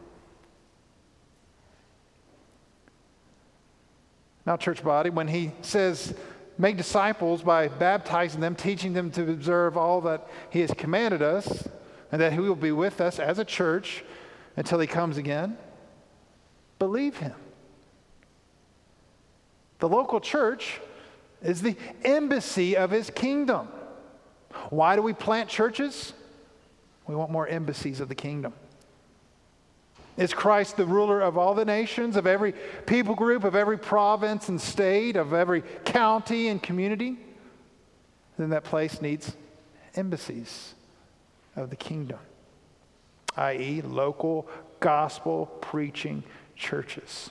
Now, 4.45 4.57
church 4.57 4.82
body, 4.82 5.11
when 5.11 5.28
he 5.28 5.53
says, 5.62 6.14
make 6.59 6.76
disciples 6.76 7.43
by 7.43 7.68
baptizing 7.68 8.40
them, 8.40 8.55
teaching 8.55 8.93
them 8.93 9.11
to 9.12 9.22
observe 9.30 9.76
all 9.76 10.01
that 10.03 10.28
he 10.51 10.61
has 10.61 10.72
commanded 10.72 11.22
us, 11.22 11.68
and 12.11 12.20
that 12.20 12.32
he 12.32 12.40
will 12.40 12.57
be 12.57 12.72
with 12.72 13.01
us 13.01 13.18
as 13.18 13.38
a 13.38 13.45
church 13.45 14.05
until 14.57 14.78
he 14.78 14.86
comes 14.86 15.16
again, 15.16 15.57
believe 16.78 17.16
him. 17.16 17.34
The 19.78 19.88
local 19.88 20.20
church 20.20 20.80
is 21.43 21.62
the 21.62 21.76
embassy 22.05 22.76
of 22.76 22.90
his 22.90 23.11
kingdom. 23.11 23.68
Why 24.70 24.95
do 24.97 25.03
we 25.03 25.12
plant 25.12 25.49
churches? 25.49 26.12
We 27.07 27.14
want 27.14 27.30
more 27.30 27.49
embassies 27.49 28.01
of 28.01 28.09
the 28.09 28.14
kingdom. 28.14 28.53
Is 30.17 30.35
Christ 30.35 30.77
the 30.77 30.85
ruler 30.85 31.21
of 31.21 31.39
all 31.39 31.55
the 31.55 31.65
nations, 31.65 32.17
of 32.17 32.27
every 32.27 32.53
people 32.87 33.15
group, 33.15 33.45
of 33.45 33.57
every 33.57 33.79
province 33.79 34.49
and 34.49 34.61
state, 34.61 35.17
of 35.17 35.33
every 35.33 35.63
county 35.85 36.49
and 36.49 36.63
community? 36.63 37.17
Then 38.37 38.51
that 38.51 38.65
place 38.65 39.01
needs 39.01 39.35
embassies 39.95 40.75
of 41.57 41.71
the 41.71 41.77
kingdom, 41.77 42.19
i.e., 43.37 43.83
local 43.83 44.49
gospel 44.81 45.47
preaching 45.61 46.25
churches. 46.57 47.31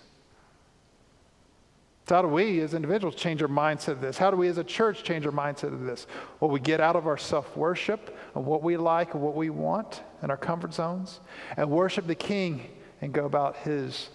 So, 2.11 2.15
how 2.15 2.23
do 2.23 2.27
we 2.27 2.59
as 2.59 2.73
individuals 2.73 3.15
change 3.15 3.41
our 3.41 3.47
mindset 3.47 3.93
of 3.93 4.01
this? 4.01 4.17
How 4.17 4.31
do 4.31 4.35
we 4.35 4.49
as 4.49 4.57
a 4.57 4.65
church 4.65 5.01
change 5.05 5.25
our 5.25 5.31
mindset 5.31 5.71
of 5.71 5.83
this? 5.83 6.07
Well, 6.41 6.51
we 6.51 6.59
get 6.59 6.81
out 6.81 6.97
of 6.97 7.07
our 7.07 7.17
self 7.17 7.55
worship 7.55 8.17
and 8.35 8.45
what 8.45 8.61
we 8.61 8.75
like 8.75 9.13
and 9.13 9.23
what 9.23 9.33
we 9.33 9.49
want 9.49 10.03
in 10.21 10.29
our 10.29 10.35
comfort 10.35 10.73
zones 10.73 11.21
and 11.55 11.69
worship 11.69 12.07
the 12.07 12.15
King 12.15 12.67
and 12.99 13.13
go 13.13 13.25
about 13.25 13.55
his 13.55 14.09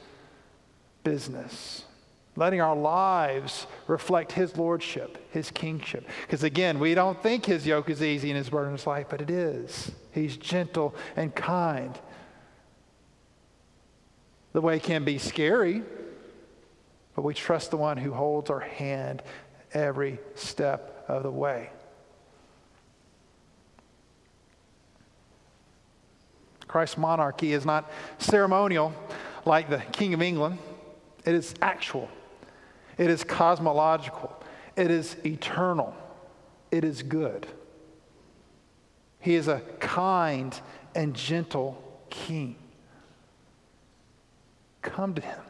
business. 1.04 1.86
Letting 2.36 2.60
our 2.60 2.76
lives 2.76 3.66
reflect 3.86 4.32
his 4.32 4.58
lordship, 4.58 5.16
his 5.32 5.50
kingship. 5.50 6.06
Because 6.20 6.42
again, 6.42 6.78
we 6.78 6.94
don't 6.94 7.22
think 7.22 7.46
his 7.46 7.66
yoke 7.66 7.88
is 7.88 8.02
easy 8.02 8.28
and 8.28 8.36
his 8.36 8.50
burden 8.50 8.74
is 8.74 8.86
light, 8.86 9.08
but 9.08 9.22
it 9.22 9.30
is. 9.30 9.90
He's 10.12 10.36
gentle 10.36 10.94
and 11.16 11.34
kind. 11.34 11.98
The 14.52 14.60
way 14.60 14.80
can 14.80 15.02
be 15.02 15.16
scary, 15.16 15.82
but 17.16 17.24
we 17.24 17.32
trust 17.32 17.70
the 17.70 17.78
one 17.78 17.96
who 17.96 18.12
holds 18.12 18.50
our 18.50 18.60
hand 18.60 19.22
every 19.72 20.18
step 20.34 21.04
of 21.08 21.22
the 21.22 21.30
way. 21.30 21.70
Christ's 26.68 26.98
monarchy 26.98 27.54
is 27.54 27.64
not 27.64 27.90
ceremonial 28.18 28.94
like 29.46 29.70
the 29.70 29.78
King 29.92 30.12
of 30.12 30.20
England, 30.20 30.58
it 31.24 31.34
is 31.34 31.54
actual, 31.62 32.10
it 32.98 33.08
is 33.08 33.24
cosmological, 33.24 34.36
it 34.76 34.90
is 34.90 35.16
eternal, 35.24 35.94
it 36.70 36.84
is 36.84 37.02
good. 37.02 37.46
He 39.20 39.36
is 39.36 39.48
a 39.48 39.60
kind 39.80 40.58
and 40.94 41.14
gentle 41.14 41.82
king. 42.10 42.56
Come 44.82 45.14
to 45.14 45.22
him. 45.22 45.40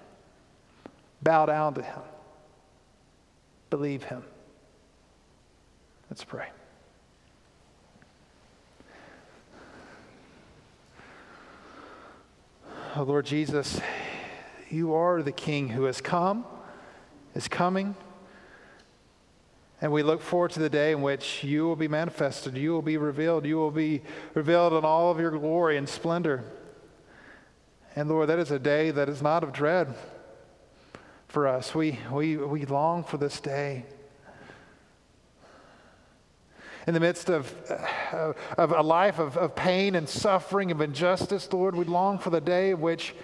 Bow 1.23 1.47
down 1.47 1.75
to 1.75 1.83
him. 1.83 2.01
Believe 3.71 4.05
him. 4.05 4.23
Let's 6.11 6.25
pray. 6.25 6.49
Oh, 12.95 13.03
Lord 13.03 13.27
Jesus, 13.27 13.81
you 14.71 14.95
are 14.95 15.23
the 15.23 15.33
King 15.33 15.69
who 15.69 15.85
has 15.85 16.01
come, 16.01 16.47
is 17.35 17.49
coming. 17.49 17.95
And 19.83 19.93
we 19.93 20.03
look 20.03 20.23
forward 20.23 20.53
to 20.53 20.61
the 20.61 20.71
day 20.71 20.93
in 20.93 21.03
which 21.03 21.45
you 21.45 21.64
will 21.64 21.77
be 21.77 21.89
manifested, 21.89 22.57
you 22.57 22.73
will 22.73 22.83
be 22.83 22.97
revealed, 22.97 23.45
you 23.45 23.57
will 23.57 23.71
be 23.71 24.01
revealed 24.33 24.73
in 24.73 24.85
all 24.85 25.11
of 25.11 25.21
your 25.21 25.33
glory 25.33 25.77
and 25.77 25.87
splendor. 25.87 26.45
And 27.95 28.09
Lord, 28.09 28.29
that 28.29 28.39
is 28.39 28.51
a 28.51 28.59
day 28.59 28.91
that 28.91 29.09
is 29.09 29.21
not 29.21 29.43
of 29.43 29.53
dread 29.53 29.95
for 31.37 31.47
us. 31.47 31.74
We, 31.74 31.99
we, 32.11 32.39
we 32.39 32.64
long 32.64 33.05
for 33.05 33.18
this 33.18 33.41
day. 33.41 33.84
In 36.87 36.95
the 36.95 37.01
midst 37.01 37.28
of, 37.28 37.55
uh, 38.11 38.32
of 38.57 38.72
a 38.72 38.80
life 38.80 39.18
of, 39.18 39.37
of 39.37 39.55
pain 39.55 39.97
and 39.97 40.09
suffering, 40.09 40.70
of 40.70 40.80
injustice, 40.80 41.53
Lord, 41.53 41.76
we 41.76 41.84
long 41.84 42.18
for 42.18 42.30
the 42.30 42.41
day 42.41 42.70
in 42.70 42.80
which 42.80 43.14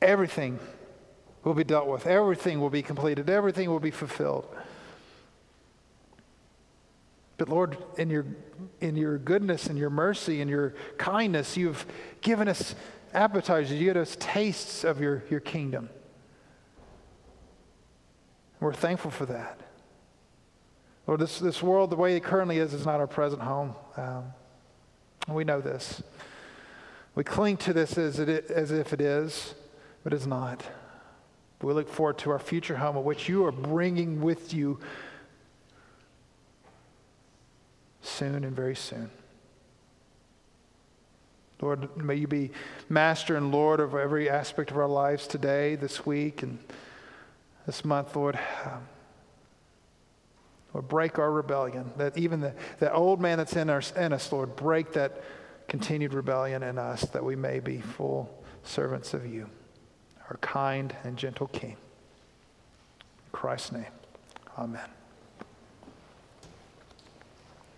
everything 0.00 0.60
will 1.42 1.54
be 1.54 1.64
dealt 1.64 1.88
with, 1.88 2.06
everything 2.06 2.60
will 2.60 2.70
be 2.70 2.82
completed, 2.82 3.28
everything 3.28 3.68
will 3.68 3.80
be 3.80 3.90
fulfilled. 3.90 4.46
But 7.36 7.48
Lord, 7.48 7.78
in 7.98 8.10
your, 8.10 8.26
in 8.80 8.94
your 8.94 9.18
goodness 9.18 9.66
and 9.66 9.76
your 9.76 9.90
mercy 9.90 10.40
and 10.40 10.48
your 10.48 10.72
kindness, 10.98 11.56
you've 11.56 11.84
given 12.20 12.46
us 12.46 12.76
appetizers, 13.12 13.72
you 13.72 13.86
give 13.86 13.96
us 13.96 14.16
tastes 14.20 14.84
of 14.84 15.00
your, 15.00 15.22
your 15.30 15.40
kingdom. 15.40 15.88
We're 18.60 18.72
thankful 18.74 19.10
for 19.10 19.26
that. 19.26 19.60
Lord, 21.06 21.20
this, 21.20 21.38
this 21.38 21.62
world, 21.62 21.90
the 21.90 21.96
way 21.96 22.16
it 22.16 22.22
currently 22.22 22.58
is, 22.58 22.74
is 22.74 22.86
not 22.86 23.00
our 23.00 23.06
present 23.06 23.42
home. 23.42 23.74
Um, 23.96 24.24
we 25.28 25.44
know 25.44 25.60
this. 25.60 26.02
We 27.14 27.24
cling 27.24 27.56
to 27.58 27.72
this 27.72 27.98
as, 27.98 28.18
it, 28.18 28.50
as 28.50 28.70
if 28.70 28.92
it 28.92 29.00
is, 29.00 29.54
but 30.04 30.12
it's 30.12 30.26
not. 30.26 30.62
We 31.62 31.72
look 31.72 31.88
forward 31.88 32.18
to 32.18 32.30
our 32.30 32.38
future 32.38 32.76
home, 32.76 32.96
of 32.96 33.04
which 33.04 33.28
you 33.28 33.44
are 33.44 33.52
bringing 33.52 34.20
with 34.20 34.54
you 34.54 34.78
soon 38.02 38.44
and 38.44 38.54
very 38.54 38.76
soon. 38.76 39.10
Lord, 41.60 41.96
may 41.96 42.14
you 42.14 42.26
be 42.26 42.50
master 42.88 43.36
and 43.36 43.52
Lord 43.52 43.80
of 43.80 43.94
every 43.94 44.30
aspect 44.30 44.70
of 44.70 44.78
our 44.78 44.88
lives 44.88 45.26
today, 45.26 45.74
this 45.74 46.06
week, 46.06 46.42
and 46.42 46.58
this 47.66 47.84
month, 47.84 48.16
Lord. 48.16 48.38
Um, 48.64 48.88
Lord, 50.72 50.88
break 50.88 51.18
our 51.18 51.30
rebellion. 51.30 51.92
That 51.96 52.16
even 52.16 52.40
the, 52.40 52.54
the 52.78 52.92
old 52.92 53.20
man 53.20 53.38
that's 53.38 53.56
in, 53.56 53.68
our, 53.68 53.82
in 53.96 54.12
us, 54.12 54.30
Lord, 54.32 54.56
break 54.56 54.92
that 54.92 55.22
continued 55.68 56.14
rebellion 56.14 56.62
in 56.62 56.78
us 56.78 57.02
that 57.02 57.24
we 57.24 57.36
may 57.36 57.60
be 57.60 57.80
full 57.80 58.42
servants 58.64 59.14
of 59.14 59.26
you, 59.26 59.48
our 60.28 60.36
kind 60.38 60.94
and 61.04 61.16
gentle 61.16 61.46
King. 61.48 61.76
In 63.00 63.32
Christ's 63.32 63.72
name, 63.72 63.86
amen. 64.58 64.99